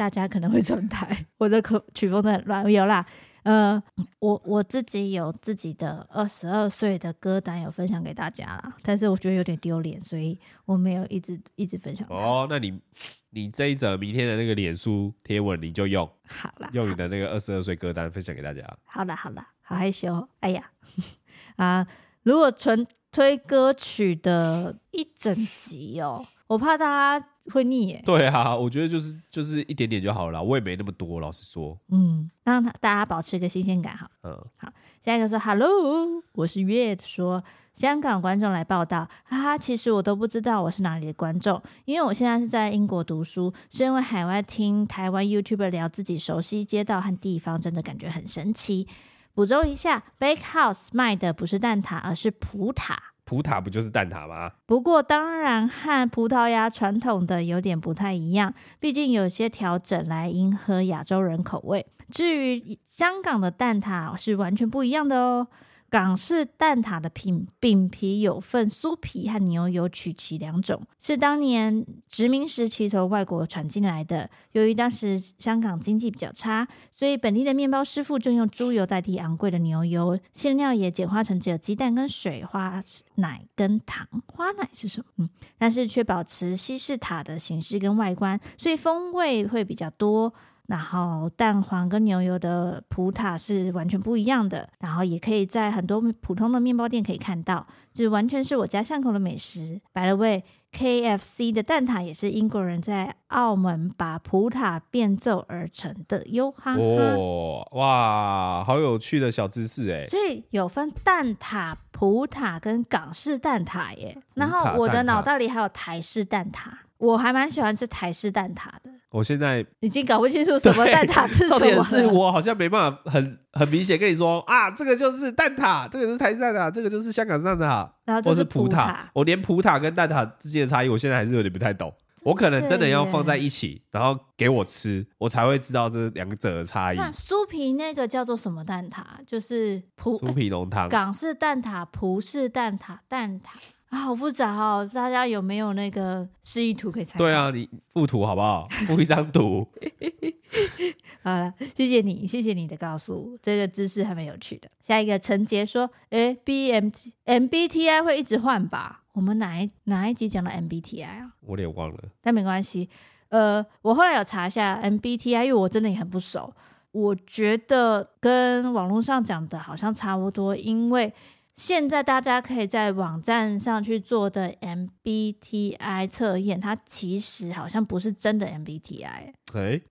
[0.00, 2.72] 大家可能会转台， 我的曲曲风都很乱。
[2.72, 3.04] 有啦，
[3.42, 3.82] 呃，
[4.18, 8.74] 我我自己有自己的二十二岁的歌单，有分享给大家啦。
[8.82, 12.08] 但是我觉得有点丢脸，所以我没有一直一直分享。
[12.08, 12.80] 哦，那你
[13.28, 18.62] 你这一则明天的那个脸书贴文，你就用好了，用你的那个二十二岁歌单分享给大家。
[18.86, 20.26] 好了好了，好害羞。
[20.40, 20.70] 哎呀
[21.56, 21.86] 啊，
[22.22, 26.86] 如果纯推歌曲的一整集哦，我怕大
[27.20, 27.26] 家。
[27.50, 28.02] 会腻耶？
[28.06, 31.78] 对啊，我觉得就是就是一点点就好了，我也没那么多，老实说。
[31.90, 34.10] 嗯，让大家保持一个新鲜感，好。
[34.22, 34.72] 嗯，好。
[35.00, 48.86] 下一个说，Hello，我是月说香港观众来报道，哈哈，其实我都不知道我是哪里的观众，因为我现在是在英国读书，是因为海外听台湾 YouTuber 聊自己熟悉街道和地方，真的感觉很神奇。
[49.32, 52.96] 补充一下，Bake House 卖的不是蛋挞，而是葡挞。
[53.30, 54.50] 葡挞不就是蛋挞吗？
[54.66, 61.86] 不过当然和葡萄牙传统的有点不太一样，毕竟有些调整来迎合亚洲人口味。
[62.10, 65.46] 至于香港的蛋挞是完全不一样的哦。
[65.90, 74.30] 港式蛋挞的饼饼皮有分酥皮和牛油曲奇两种，是当年殖民时期从外国传进来的。
[74.52, 82.80] 由于当时香港经济比较差，所以本地的面包师傅就用猪油代替昂贵的牛油，馅料也简化成只有鸡蛋跟水、花
[83.16, 84.06] 奶跟糖。
[84.32, 85.04] 花奶是什么？
[85.16, 90.32] 嗯，但是却保持西式塔的形式跟外观，所以风味会比较多。
[90.70, 99.80] 然后蛋黄跟牛油的葡挞是完全不一样的，然后也可以在很多普通的面包店可以看到，就是完全是我家巷口的美食。
[99.92, 106.80] By the way，KFC 的蛋挞也是英国人在澳门把葡挞变奏而成的哟哈哈。
[106.80, 110.06] 哦，哇，好有趣的小知识哎！
[110.08, 114.16] 所以有分蛋挞、葡挞跟港式蛋挞耶。
[114.34, 118.99] 然后我的脑袋里还有台式蛋挞，我还蛮喜欢吃台式蛋挞的。
[119.10, 121.58] 我现在已经搞不清楚什么蛋挞是什么。
[121.58, 128.94] 重点是我好像没办法很很明显跟你说啊，这个就是蛋挞，这个是台式蛋挞，这个就是香港蛋挞，然后这是葡挞。
[129.12, 131.92] 我连葡挞跟蛋挞之间的差异，我现在还是有点不太懂。
[132.22, 136.96] 我可能真的要放在一起，然后给我吃，我才会知道这两者的差异。
[136.98, 139.02] 那酥皮那个叫做什么蛋挞？
[139.26, 140.86] 就是葡酥皮浓汤。
[140.88, 143.54] 港式蛋挞、葡式蛋挞、蛋挞。
[143.90, 144.88] 啊，好复杂哦！
[144.94, 147.24] 大家有没有那个示意图可以参考？
[147.24, 148.68] 对啊，你附图好不好？
[148.86, 149.66] 附一张图。
[151.22, 154.70] 好了，谢谢你，谢谢你的告诉，这个知识还蛮有趣的。
[154.80, 156.88] 下一个陈杰说：“诶，B M
[157.24, 159.02] M B T I 会一直换吧？
[159.12, 161.32] 我们哪一哪一集讲的 M B T I 啊？
[161.40, 162.88] 我也忘了，但没关系。
[163.30, 166.52] 呃，我后来有查一下 M B T I，因为我真的也很不熟。
[166.92, 171.12] 我觉得跟网络上讲的好像差不多，因为。
[171.60, 179.34] 现在大家可以在网站上去做的 MBTI 测验，它其实好像不是真的 MBTI，欸，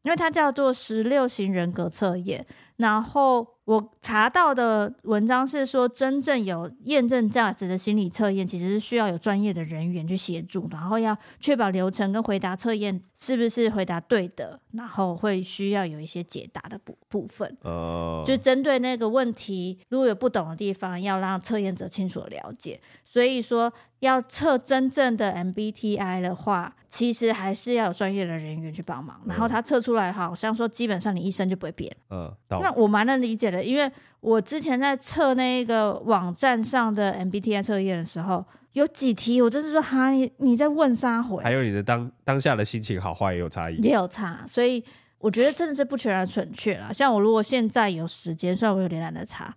[0.02, 2.44] 因为它叫做十六型人格测验，
[2.80, 3.48] 然后。
[3.70, 17.56] 我查到的文章是说，真正有验证价值的心理测验，其实是需要有专业的人员去协助，然后要确保流程跟回答测验是不是回答对的，然后会需要有一些解答的部部分。
[17.62, 22.82] 哦，就针对那个问题，如果有不懂的地方，要让测验者清楚的了解。
[23.06, 29.20] 所以说，要测真正的 MBTI 的话，其实还是要有专业的人员去帮忙。
[29.26, 31.94] 然后他测出来，好像说基本上你一生就不会变。
[32.10, 41.44] 嗯，那我蛮能理解的，因为我之前在测那个网站上的 MBTI 测验的时候，有几题我就是说哈，你你在问啥回？
[41.44, 44.46] 还有你的当当下的心情好坏也有差异，也有差。
[44.48, 44.82] 所以
[45.18, 46.90] 我觉得真的是不全然准确啦。
[46.94, 49.54] 像我如果现在有时间，虽然我有点懒得查，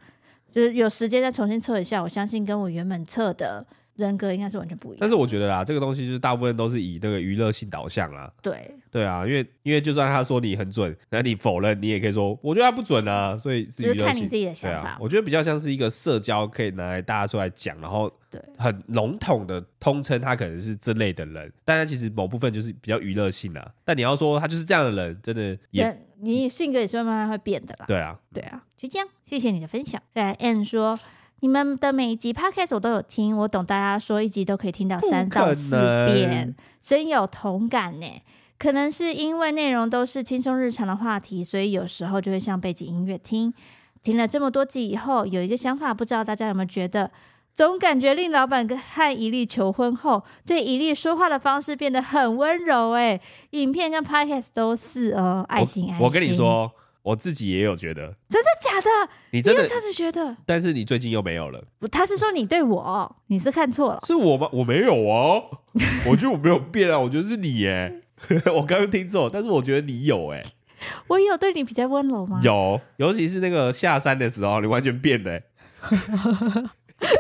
[0.51, 3.65] 就是有时间再重新测一下，我相信跟我原本测的。
[3.97, 8.33] 人格应该是完全不一样，但是我觉得啦，这个东西就是大部分都是以那个娱乐性导向啦。
[8.41, 13.37] 对对啊，因为因为就算他说你很准，那你否认，你也可以说我觉得他不准啊。
[13.37, 14.91] 所以是娱乐性，只是看你自己的想法。
[14.91, 23.71] 啊，我觉得比较像是一个社交，可以拿来大家出来讲，然后对很笼统的通称他可能是这类的人，但他其实某部分就是比较娱乐性啊。
[23.85, 27.85] 但你要说他就是这样的人，真的也你性格也是慢慢会变的啦。
[27.87, 29.07] 对啊，对啊，就这样。
[29.23, 30.01] 谢谢你的分享。
[30.15, 30.99] 再来 N 说。
[31.43, 35.75] 你们的每一集 podcast 我都有听，我懂大家说一集都可以听到三到四
[36.07, 38.07] 遍，真有同感呢。
[38.57, 43.53] 可能是因为内容都是轻松日常的话题，所以有时候就会像背景音乐听。
[44.05, 47.11] 听了这么多集以后，有一个想法，不知道大家有没有觉得，
[47.53, 52.93] 总感觉令老板跟和一粒求婚后，对一粒说话的方式变得很温柔。
[52.93, 53.19] 哎，
[53.51, 56.07] 影片跟 podcast 都是哦，爱心爱心。
[56.07, 56.71] 我跟你说。
[57.03, 59.11] 我自己也有觉得，真的假的？
[59.33, 60.37] 你真的这样子觉得？
[60.47, 61.65] 但是你最近又没有了。
[61.91, 64.01] 他是说你对我，你是看错了。
[64.07, 64.49] 是我吗？
[64.53, 65.45] 我没有哦。
[66.07, 68.03] 我觉得我没有变啊，我觉得是你耶。
[68.55, 70.43] 我刚刚听错，但是我觉得你有哎。
[71.09, 72.41] 我有对你比较温柔吗？
[72.43, 75.41] 有，尤其是那个下山的时候，你完全变了。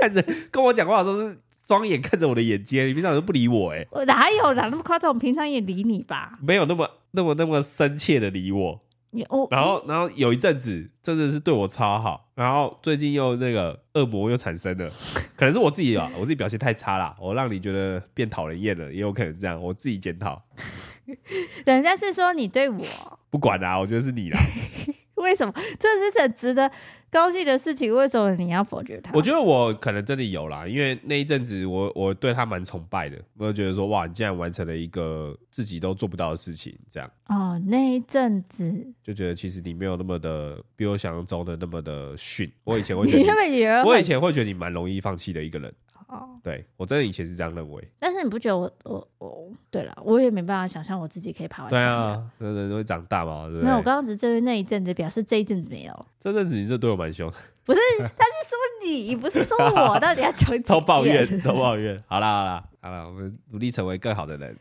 [0.00, 3.84] 看着跟我讲话的时候是双眼看着我的眼睛，你平常都不理我哎。
[3.90, 4.68] 我哪有啦？
[4.70, 5.12] 那么夸张？
[5.12, 6.38] 我平常也理你吧？
[6.40, 8.78] 没有那么那么那么深切的理我。
[9.12, 14.88] 然后，然后有一阵子真的是对我超好，然后最近又那个恶魔又产生了，
[15.36, 20.42] 可能是我自己啊，我自己表现太差啦，我让你觉得变讨人厌了，也有可能这样，我自己检讨。
[21.64, 22.84] 等一下是说你对我
[23.28, 24.40] 不管啦，我觉得是你啦。
[25.16, 25.52] 为什么？
[25.78, 26.70] 这是很值得
[27.12, 29.12] 高兴的事情，为什么你要否决他？
[29.12, 37.10] 我觉得我可能真的有啦，因为那一阵子我我对他蛮崇拜的，我就觉得说哇，你竟然完成了一个自己都做不到的事情，这样。
[37.26, 42.50] 哦，那一阵子就觉得其实你没有那么的比我想象中的那么的逊。
[42.64, 45.70] 我以前会觉得你，我以前会觉得你蛮容易放弃的一个人。
[46.12, 51.70] 哦，对，我真的以前是这样认为，但是你不觉得我我我对了，我也没办法想象我自己可以爬完。
[51.70, 53.64] 对啊，人人都会长大嘛，对不对？
[53.64, 56.06] 没有，我刚刚只是针对那一阵子，表示这一阵子没有。
[56.18, 57.32] 这阵子你这对我蛮凶，
[57.64, 57.80] 不是？
[57.98, 62.02] 他是说你，不是说我， 到底要求几都抱怨，都抱怨。
[62.06, 64.56] 好啦好啦好啦，我们努力成为更好的人，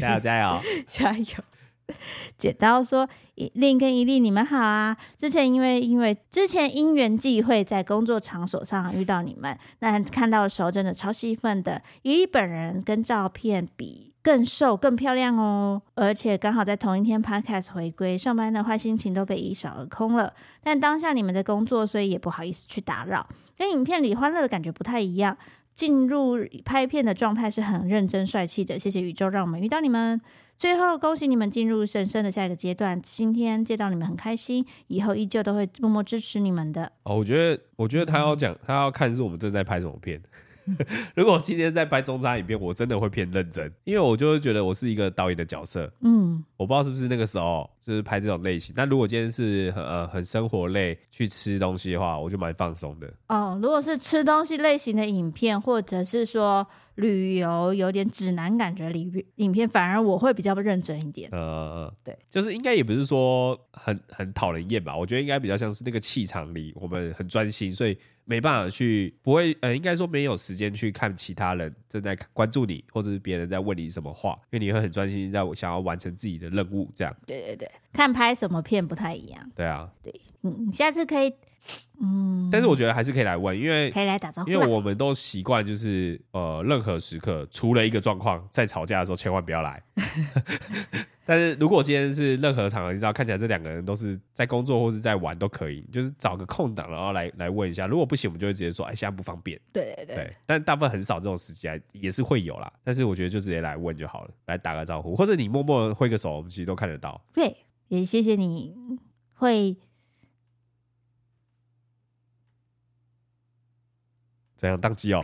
[0.00, 1.24] 加油加油加油！
[2.38, 3.08] 剪刀说
[3.54, 4.96] ：“令跟一粒，你们好啊！
[5.16, 11.82] 之前因为因为之前因缘际会在工作场所上遇到你们，那看到的时候真的超兴奋的。
[12.02, 20.32] 一粒本人跟照片比更瘦更漂亮哦，而且刚好在同一天 Podcast 回归，上班的坏心情都被一扫而空了。
[20.62, 23.28] 但当下你们在工作，所以也不好意思去打扰。
[23.56, 25.36] 跟影片里欢乐的感觉不太一样，
[25.74, 28.78] 进入拍片的状态是很认真帅气的。
[28.78, 30.20] 谢谢宇宙让我们遇到你们。”
[30.56, 32.98] 最后，恭喜你们进入神圣的下一个阶段。
[33.02, 36.84] 今天见到你们很开心，以后依旧都会默默支持你们的。
[37.02, 40.22] 哦，我觉得，我觉得他要讲，他要看是我们正在拍什么片。
[41.14, 45.90] 如果今天在拍中餐影片，我真的会偏认真，因为我就会觉得我是一个导演的角色。
[46.00, 48.74] 嗯，我不知道是不是那个时候就是拍这种类型。
[48.76, 53.12] 但如果今天是很呃很生活类去吃东西的话，我就蛮放松的。
[53.28, 61.28] 哦，如果是吃东西类型的影片，或者是说旅游有点指南感觉里影片，反而我会比较认真一点。
[61.32, 64.96] 呃，对，就是应该也不是说很很讨人厌吧？
[64.96, 67.96] 我觉得应该比较像是那个气场里，我们很专心，所以。
[68.26, 77.14] 没办法去，不会，呃，应该说没有时间去看其他人正在关注你，或者是别人在问你什么话，因为你会很专心在想要完成自己的任务，这样。
[77.26, 79.50] 对对对，看拍什么片不太一样。
[79.54, 81.34] 对啊，对，嗯，下次可以，
[82.00, 89.80] 嗯，但是我觉得还是可以来问，因为可以来打招呼，因为我们都习惯就是，呃，任何时刻除了一个状况，在吵架的时候千万不要来。
[91.24, 97.86] 但是如果今天是任何场合，你知道看起来这两个人都是在工作或是在玩都可以，就是找个空档然后来来问一下。
[97.86, 99.58] 如果不行，我们就会直接说，哎，现在不方便。
[99.72, 100.16] 对对对。
[100.16, 102.70] 对，但大部分很少这种时间也是会有啦。
[102.82, 107.18] 但是我觉得就直接来问就好了，来打个招呼，或者你默默挥个手，我们其实都看得到。
[107.32, 107.56] 对，
[107.88, 108.74] 也谢谢你
[109.34, 109.76] 会。
[114.64, 115.20] 怎样当机哦？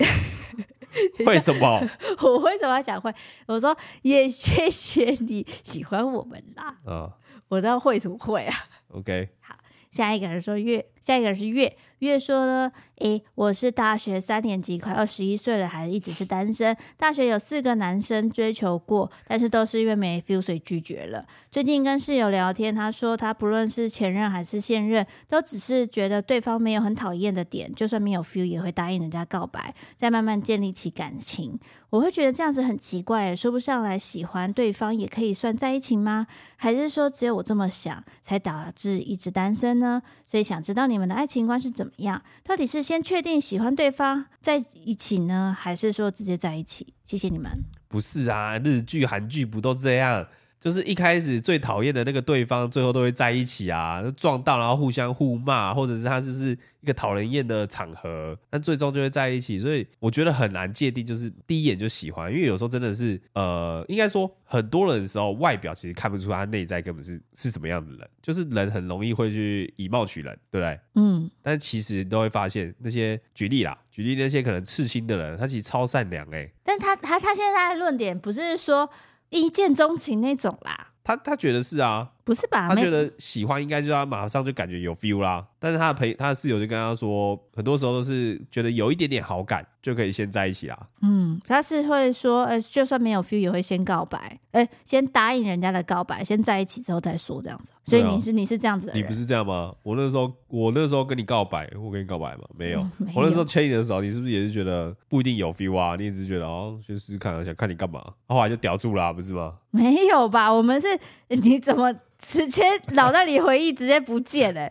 [1.24, 1.80] 为什么？
[2.20, 3.10] 我为什么要讲会？
[3.46, 6.76] 我说也谢谢你喜欢我们啦。
[6.84, 7.10] 哦、
[7.48, 8.54] 我知道会什么会啊
[8.88, 9.54] ？OK，好，
[9.90, 11.76] 下一个人说月，下一个人是月。
[11.98, 16.74] 月说呢，诶，我是大学三年级，快二十一岁了，还一直是单身。
[16.96, 21.26] 大学有四个男生追求过，但是都是因为没 feel 所以拒绝了。
[21.50, 31.58] 最近跟室友聊天，他说他不论是前任还是现任，都只是觉得对方没有很讨厌的点，就算没有 feel 也会答应人家告白，再慢慢建立起感情。
[31.90, 36.26] 我会觉得这样子很奇怪，说不上来喜欢对方也可以算在一起吗？
[36.56, 40.00] 还是说只有我这么想，才导致一直单身呢？
[40.24, 42.22] 所以想知道你们的爱情观是怎么样？
[42.44, 46.94] 到底是先确定喜欢对方在一起呢，还是说直接在一起？
[47.04, 47.50] 谢谢你们。
[47.88, 50.28] 不是啊，日剧、韩剧不都这样？
[50.60, 56.50] 就是一开始最讨厌的那个对方，最后都会在一起啊，撞到然后互相互骂，或者是他就是
[56.82, 59.58] 一个讨人厌的场合，但最终就会在一起。
[59.58, 70.78] 所以我觉得很难界定，就是第一眼就喜欢，因为有时候真的是，呃，应该说很多人的时候，外表其实看不出他内在根本是是什么样的人，就是人很容易会去以貌取人，对不对？
[70.96, 71.30] 嗯。
[71.42, 76.52] 但其实都会发现那些举例啦，举例那些可能刺青的人，他其实超善良哎、欸。
[76.62, 78.90] 但他他他现在的论点不是说。
[79.30, 82.68] 一见钟情那种啦，他他觉得是啊，不是吧？
[82.68, 85.44] 他觉得喜欢应该就要马上就感觉有 feel 啦。
[85.58, 90.78] 但是他的朋他的室友就跟他说，很多时候都是觉得有一点点好感就可以先在一起啦。
[91.02, 97.72] 嗯，他是会说，呃，就算没有 feel 也会先告白，哎，先答应人家的告白，先在一起之后再说这样子。
[97.84, 99.74] 所以你是、啊、你是这样子的，你不是这样吗？
[99.82, 102.44] 我那时候我那时候跟你告白，我跟你告白吗？
[102.56, 103.20] 没有，嗯、没有。
[103.20, 105.96] 我那时候牵你的时候，你是不是也是觉得不一定有 feel 啊？
[105.96, 108.00] 你一直觉得哦，先试试看，想看你干嘛？
[108.28, 109.54] 后来就屌住了、啊，不是吗？
[109.72, 110.52] 没有吧？
[110.52, 110.86] 我们是
[111.28, 114.70] 你怎么直接脑袋里回忆直接不见了？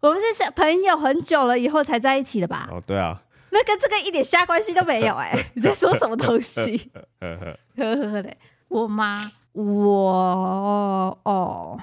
[0.00, 2.68] 我们是朋友很久了以后才在一起的吧？
[2.70, 5.46] 哦，对啊，那跟这个一点瞎关系都没有哎、欸！
[5.54, 6.90] 你在说什么东西？
[7.20, 8.36] 呵呵呵嘞，
[8.68, 11.80] 我妈，我哦。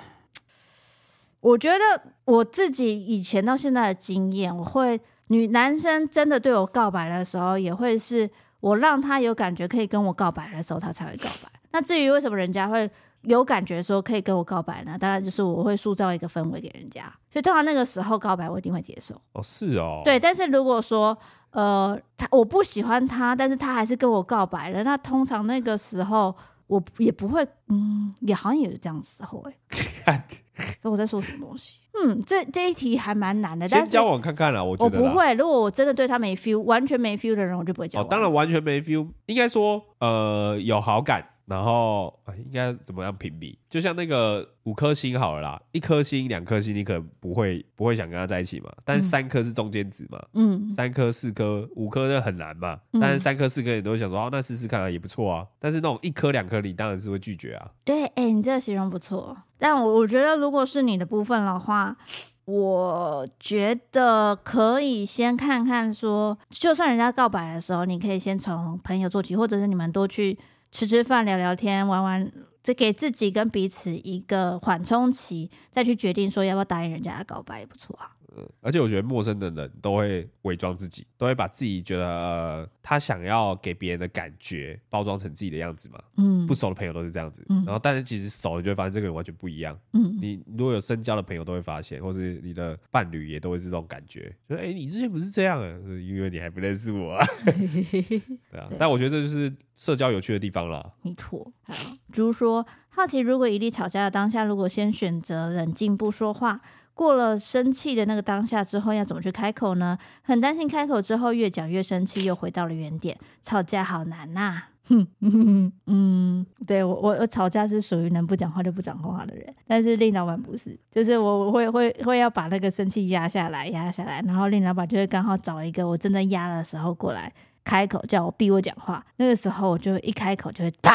[1.40, 1.80] 我觉得
[2.26, 11.50] 我自己以前到现在的经验，我会女男生真的对我告白的时候，也会是我让他有感觉可以跟我告白的时候，他才会告白。
[11.72, 12.88] 那至于为什么人家会
[13.24, 14.98] 有感觉说可以跟我告白呢？
[15.00, 19.16] 当然就是我会塑造一个氛围给人家，所以通常那个时候告白我一定会接受。
[19.34, 20.20] 哦，是哦，对。
[20.20, 21.18] 但是如果说
[21.52, 26.36] 呃他我不喜欢他，但是他还是跟我告白了，那通常那个时候
[26.68, 29.46] 我也不会，嗯，也好像也有这样时候
[30.06, 30.24] 哎、欸。
[30.84, 31.80] 我在说什么东西？
[32.04, 33.68] 嗯，这这一题还蛮难的。
[33.68, 35.34] 但是交往看看啦，我觉得我不会。
[35.34, 38.06] 如果我真的对他没 feel，完全没 feel 的人，我就不会交往。
[38.06, 41.26] 哦，当然完全没 feel，应该说呃有好感。
[41.52, 43.60] 然后应该怎么样评比？
[43.70, 48.72] 就像那个五颗星好了啦，一颗星、两颗星，你可能不会不会想跟他在一起嘛。
[48.86, 52.80] 但是三颗是中间值嘛，嗯，三颗、四颗、五颗那很难嘛。
[52.94, 55.46] 嗯、但是三颗、四颗你都会想说，哦，那试试看啊，也不错啊。
[55.60, 57.70] 但是那种一颗、两颗，你当然是会拒绝啊。
[57.84, 59.36] 对，哎、欸，你这个形容不错。
[59.58, 61.98] 但我我觉得，如果是你的部分的话，
[62.46, 70.40] 我觉得可以先看看说，就算人家告白的时候，你可以先从朋友做起，或者是你们多去。
[70.72, 72.32] 吃吃饭、聊聊天、玩玩，
[72.64, 78.16] 这给自己跟彼此一个缓冲期，再去决定说要不要答应人家的告白也不错啊。
[78.38, 86.02] 嗯，而且我觉得陌生的人都会伪装自己，都会把自己觉得、呃、他想要给别人的感觉包装成自己的样子嘛。
[86.18, 87.46] 嗯，不熟的朋友都是这样子。
[87.50, 89.78] 嗯，然后但是其实熟了就会发现这个人完全不一样。
[89.94, 97.26] 嗯，你如果有深交的朋友都会发现，或是你的伴侣也都会是这种感觉，就哎、欸，你之前不是这样啊，因为你还不认识我啊。
[97.46, 100.94] 对啊，但我觉得这就是社交有趣的地方啦。
[101.02, 101.52] 没错。
[101.64, 101.74] 好，
[102.12, 106.62] 猪说好奇，如果一粒吵架的当下，如果先选择冷静不说话。
[107.02, 109.98] 过了生气的那个当下之后，要怎么去开口呢？
[110.22, 113.18] 很担心开口之后越讲越生气，又回到了原点。
[113.42, 114.70] 吵架好难呐、啊！
[114.88, 127.34] 哼嗯，嗯，对我我我吵架是属于能不讲话就不讲话的人，但是令老板不是，就是我会会会要把那个生气压下来，压下来，然后令老板就会刚好找一个我正在压的时候过来
[127.64, 129.04] 开口，叫我逼我讲话。
[129.16, 130.92] 那个时候我就一开口就会啪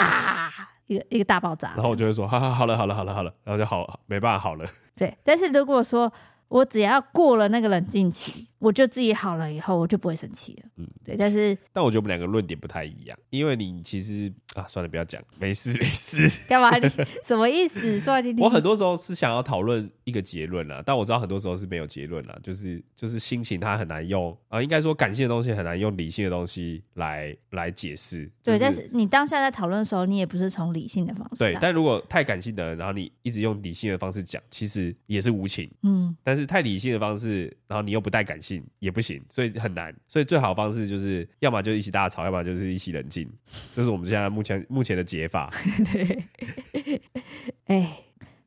[0.87, 4.65] 一个一个大爆炸，然后我就会说哈哈好了好了好了好了，然后就好没办法好了。
[4.95, 6.13] 对，但是如果说
[6.49, 10.69] 我只要过了那个冷静期，我就自己好了以后，我就不会生气了。
[10.77, 11.17] 嗯，对。
[11.17, 16.41] 但是，但我觉得我们两个论点不太一样，因为你其实啊，算了，不要讲，没事没事。
[16.49, 16.77] 干嘛？
[16.79, 16.89] 你
[17.25, 17.99] 什么意思？
[18.01, 18.45] 说来听听。
[18.45, 28.31] 我很多时候是想要讨论一个结论啦，但我知道很多时候是没有结论啦，就是就是心情它很难用啊，应该说感性的东西很难用理性的东西来来解释。
[28.43, 31.39] 对，就是、但是你当下在讨论的时候，你也不是从理性的方式。
[31.45, 35.69] 对，但如果太感性的，然后你一直用理性的方式讲，其实也是无情。
[35.83, 39.95] 嗯，但是太理性的方式，然后你又不带感性，也不行，所以很难。
[40.07, 43.29] 所以最好方式就是，要么就一起大吵，要么就是一起冷静。
[43.75, 45.51] 这是我们现在目前目前的解法。
[45.93, 46.23] 对，
[47.65, 47.99] 哎，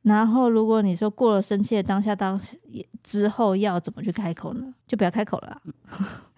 [0.02, 2.40] 然后如果你说过了生气的当下当
[3.02, 4.72] 之后要怎么去开口呢？
[4.86, 5.60] 就不要开口了。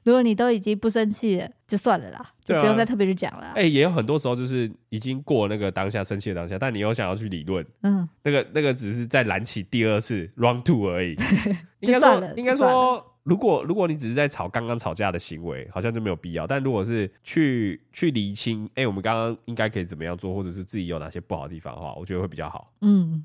[0.04, 3.46] 如果你都已经不生气了，就算了啦，就不用再特别去讲了。
[3.54, 11.16] 哎、欸，也有很多时候就是已经过那个当下生气的当下，但你又想要去理论，嗯，那个那个只是在燃起第二次 round two 而已。
[11.82, 16.46] 就算了，应该说，如果如果你只是在吵刚刚吵架的行为，好像就没有必要。
[16.46, 22.72] 但如果是去去厘清，哎、欸，我们刚刚应该可以怎么样做，或者是自己有哪些不好的地方的话，我觉得会比较好。
[22.80, 23.24] 嗯，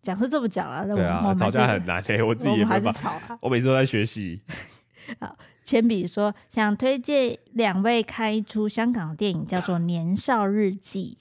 [0.00, 4.40] 讲是这么讲啊，对啊，吵架很难，哎、欸，我自己也没办法，我，我每次都在学习。
[5.20, 5.36] 好。
[5.64, 11.16] 铅笔说：“想推荐两位看一出香港电影，叫做《年少日记》。”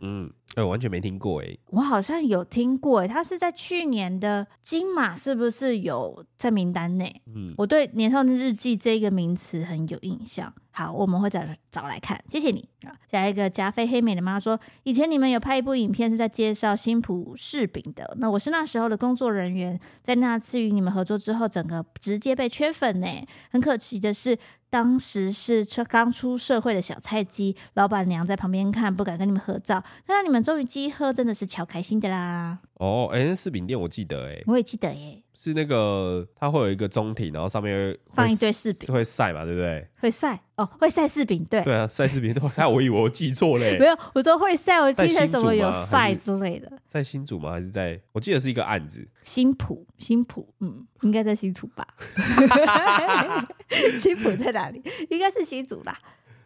[0.00, 0.32] 嗯。
[0.54, 7.22] 哎，我完全没听过哎，我好像有听过哎，他是在去年的金马是不是有在名单内？
[7.34, 10.52] 嗯，我对《年少日记》这个名词很有印象。
[10.70, 12.94] 好，我们会再找来看，谢谢你啊。
[13.10, 23.06] 下一个加菲黑美的妈说，以前你们有拍一部影片是在介绍新埔柿饼的，那我是那时候的工作人员，在那次与你们合作之后，整个直接被缺粉呢。
[23.50, 24.36] 很可惜的是。
[24.74, 29.80] 当时是刚出社会的小菜鸡，老板娘在旁边看，不敢跟你们合照。
[30.04, 32.58] 看到你们终于集合，真的是超开心的啦！
[32.74, 35.22] 哦，哎，柿饼店我记得，哎，我也记得耶。
[35.32, 39.86] 是那个，它会有一个中庭，然后上面放一堆柿饼，是会晒嘛，对不对？
[40.00, 41.62] 会晒哦，会晒柿饼，对。
[41.62, 42.34] 对啊，晒柿饼。
[42.56, 43.78] 那我以为我记错嘞。
[43.78, 46.70] 没有，我说会晒，我记得什么有晒之类的。
[46.88, 47.50] 在新竹吗？
[47.52, 48.00] 还是在？
[48.12, 49.06] 我记得是一个案子。
[49.22, 51.86] 新浦，新浦，嗯，应该在新竹吧？
[53.96, 54.82] 新浦在哪里？
[55.10, 55.98] 应该是新竹啦。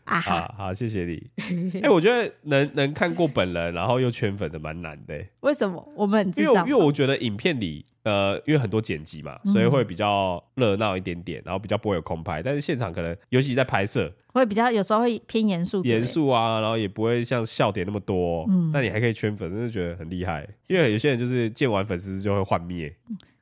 [0.09, 1.31] 啊好，好，谢谢你。
[1.79, 5.23] 哎、欸，我觉得能能看过本人，然后又圈粉的蛮难的。
[5.41, 5.87] 为什么？
[5.95, 12.43] 我们很因为因为我觉得影片里，呃，因为很多剪辑嘛，所以会比较热闹一点点，然后比较不会有空拍。
[12.43, 18.47] 但是现场可能，尤其在拍摄，会比较有时候会偏严肃，严肃啊，然后也不会像笑点那么多。
[18.49, 20.49] 嗯，那你还可以圈粉，真的觉得很厉害。
[20.69, 22.95] 因为有些人就是见完粉丝就会幻灭。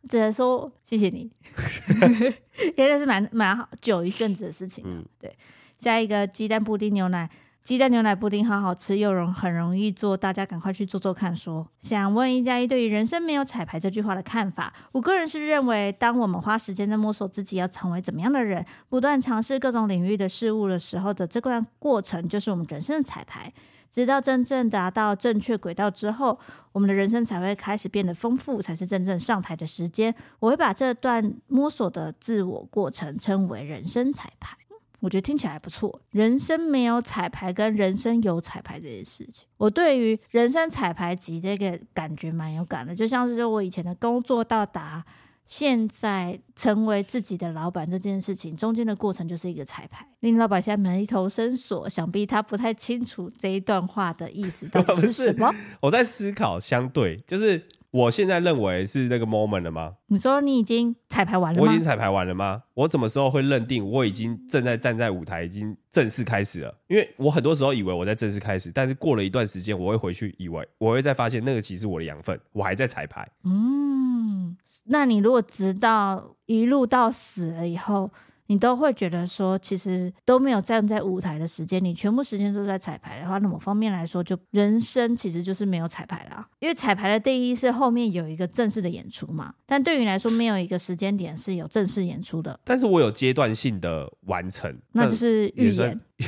[0.08, 1.28] 只能说谢谢你，
[2.76, 4.84] 应该是蛮蛮好久一阵子的事情。
[4.86, 5.32] 嗯，对。
[5.76, 7.28] 下一个鸡蛋布丁牛奶，
[7.62, 11.62] 鸡蛋牛奶布丁好好吃又容很容易做，大家赶快去做做看说。
[11.62, 23.52] 说想问一加一对于人生没有彩排这句话的看法，我个人是认为，当我们花时间在摸索自己要成为怎么样的人，不断尝试各种领域的事物的时候的这段过程，就是我们人生的彩排。
[23.88, 26.38] 直到真正达到正确轨道之后，
[26.72, 30.14] 我们的人生才会开始变得丰富，才是真正上台的时间。
[30.40, 34.56] 我会把这段摸索的自我过程称为人生彩排。
[35.00, 36.00] 我觉得听起来还不错。
[36.10, 42.94] 人生没有彩排，跟人生有彩排这件事情，我对于人生彩排集这个感觉蛮有感的。
[42.94, 45.04] 就像是说我以前的工作到达
[45.44, 50.06] 现在成为自己的老板这件事情，中间的过程就是一个彩排。
[50.20, 55.54] 林老板现在眉头深锁，想必他不太清楚这一段话的意思到底是 什么。
[55.80, 57.66] 我在思考，相对就是。
[57.96, 59.94] 我现在认为是那个 moment 了吗？
[60.08, 61.66] 你说你已经彩排完了吗？
[61.66, 62.62] 我已经彩排完了吗？
[62.74, 66.74] 我什么时候会认定我已经正在站在舞台，已经正式开始了？
[66.88, 73.26] 因为我很多时候以为我在正式开始，但是过了一段时间，我会回去以为我会再发现那个其实我的养分，我还在彩排。
[73.44, 78.10] 嗯，那你如果直到一路到死了以后，
[78.48, 86.35] 你都会觉得说，其实都没有站在舞台的时间，你全部时间都在彩排的话，那么方面来说，就人生其实就是没有彩排啦。
[86.66, 92.58] 因为彩排的定义是后面有一个正式的演出嘛，但对于你来说，没有一个时间点是有正式演出的。
[92.64, 96.00] 但是我有阶段性的完成，那就是预演。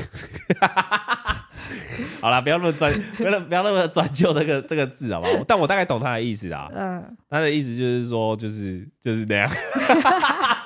[2.20, 5.42] 好了，不要那么专，不要不要那么专究这个这个字，好不好？
[5.48, 6.70] 但我大概懂他的意思啊。
[6.76, 9.50] 嗯，他的意思就是说，就是就是那样。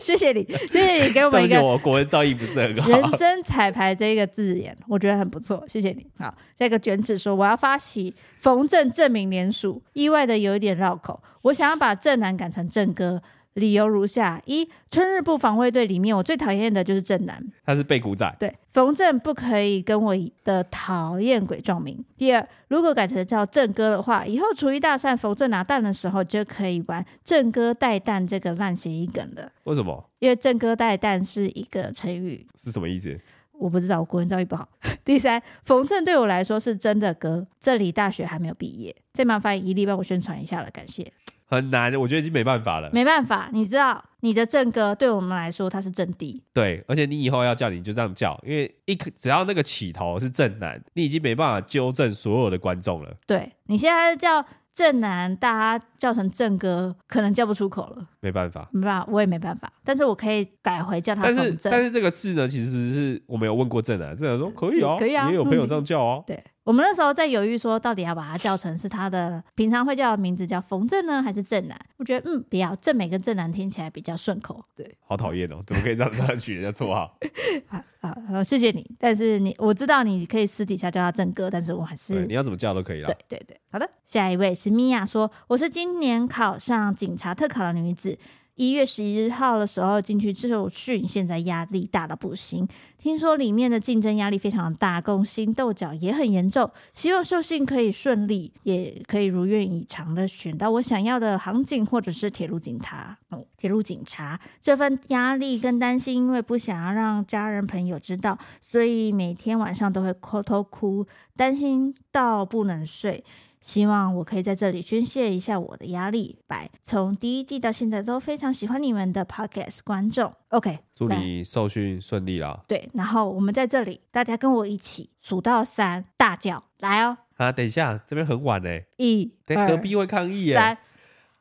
[0.00, 1.62] 谢谢你，谢谢你给我们一个。
[1.62, 2.88] 我国文造诣不是很好。
[2.88, 5.62] 人生彩排这一个字眼，我觉得很不错。
[5.68, 6.06] 谢谢你。
[6.18, 11.22] 好，下一个卷纸说，我要发起冯正正名联署，意外的有一点绕口。
[11.42, 13.22] 我想要把正男改成正哥，
[13.54, 18.36] 理由如下：一，春日部防卫队里面，我最讨厌的就是正男，他是背骨仔。
[18.38, 22.04] 对，冯正不可以跟我的讨厌鬼撞名。
[22.16, 29.50] 第二，如果改成叫正哥的话，以后厨艺大赛冯正拿蛋的时候，就可以玩正哥带蛋这个烂谐音梗了。
[29.64, 30.10] 为什么？
[30.20, 33.18] 因为正哥带蛋是一个成语，是什么意思？
[33.58, 34.66] 我不知道，我国文教育不好。
[35.04, 41.12] 第三，冯正对我来说是真的哥，这里大学还没有毕业，再麻烦一力帮我宣传一下了，感谢。
[41.50, 42.88] 很难，我觉得已经没办法了。
[42.92, 46.40] 没办法，你知道，你的正哥对我们来说他是正弟。
[46.54, 53.12] 对，而且你以后要叫你就这样叫，因为一只要那个起头是正男，你已经没办法纠正所有的观众了。
[53.26, 58.06] 对，你现在叫正男，大家叫成正哥，可能叫不出口了。
[58.20, 59.72] 没办法，没办法，我也没办法。
[59.82, 61.36] 但是我可以改回叫他正。
[61.36, 66.22] 但是，但是这个字呢，其实是我没有问过正男，正男说可以啊，可以啊，也有朋友这样叫哦。
[66.24, 66.40] 对。
[66.62, 71.78] 我们那时候在犹豫说，到底要把它叫成是他的平常会叫的名字叫冯正呢，还是正男？
[71.96, 74.62] 我觉得嗯，不要正美跟正男听起来比较顺口。
[74.76, 77.16] 对，好讨厌哦，怎么可以这样 这样取人家绰号？
[77.66, 78.88] 好好好，谢谢你。
[78.98, 83.06] 但是你我知道你可以私底下叫他正哥，但是我还是你要怎么叫都可以了。
[83.06, 83.90] 对对对，好的。
[84.04, 88.18] 下一位是米娅说，我是今年考上警察特考的女子。
[88.60, 92.68] 一月十一号的时候进去受训，现在压力大到不行。
[92.98, 96.70] 听说里面的竞争压力非常大，勾心斗角也很严重。
[96.92, 103.16] 希望受训可以顺利，也可以如愿以偿的选到我想要的航警或者是铁路警察。
[103.30, 113.24] 哦，铁路警察这份压力跟担心，因为不想要让家人朋友知道，所以每天晚上都会偷偷哭，担心到不能睡。
[113.60, 116.38] 希望我可以在这里宣泄一下我的压力。
[116.46, 120.32] 拜，从第一季到现在都非常喜欢你们的 podcast 观众。
[120.48, 122.60] OK，祝你受训顺利啦。
[122.66, 127.18] 对，然后我们在这里，大家跟我一起数到三，大叫来哦！
[127.36, 128.68] 啊，等一下，这边很晚呢。
[128.96, 130.54] 一，等隔壁会抗议耶。
[130.54, 130.78] 三，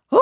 [0.09, 0.17] 哦，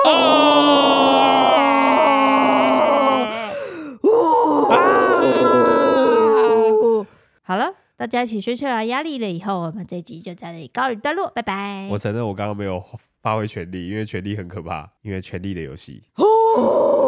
[7.42, 7.72] 好了。
[7.98, 11.88] 大家一起宣泄完压力了以后，我们这集就在这里告一段落，拜拜。
[11.90, 12.80] 我承认我刚刚没有
[13.20, 16.04] 发挥全力，因为全力很可怕，因为权力的游戏。
[16.14, 17.07] 哦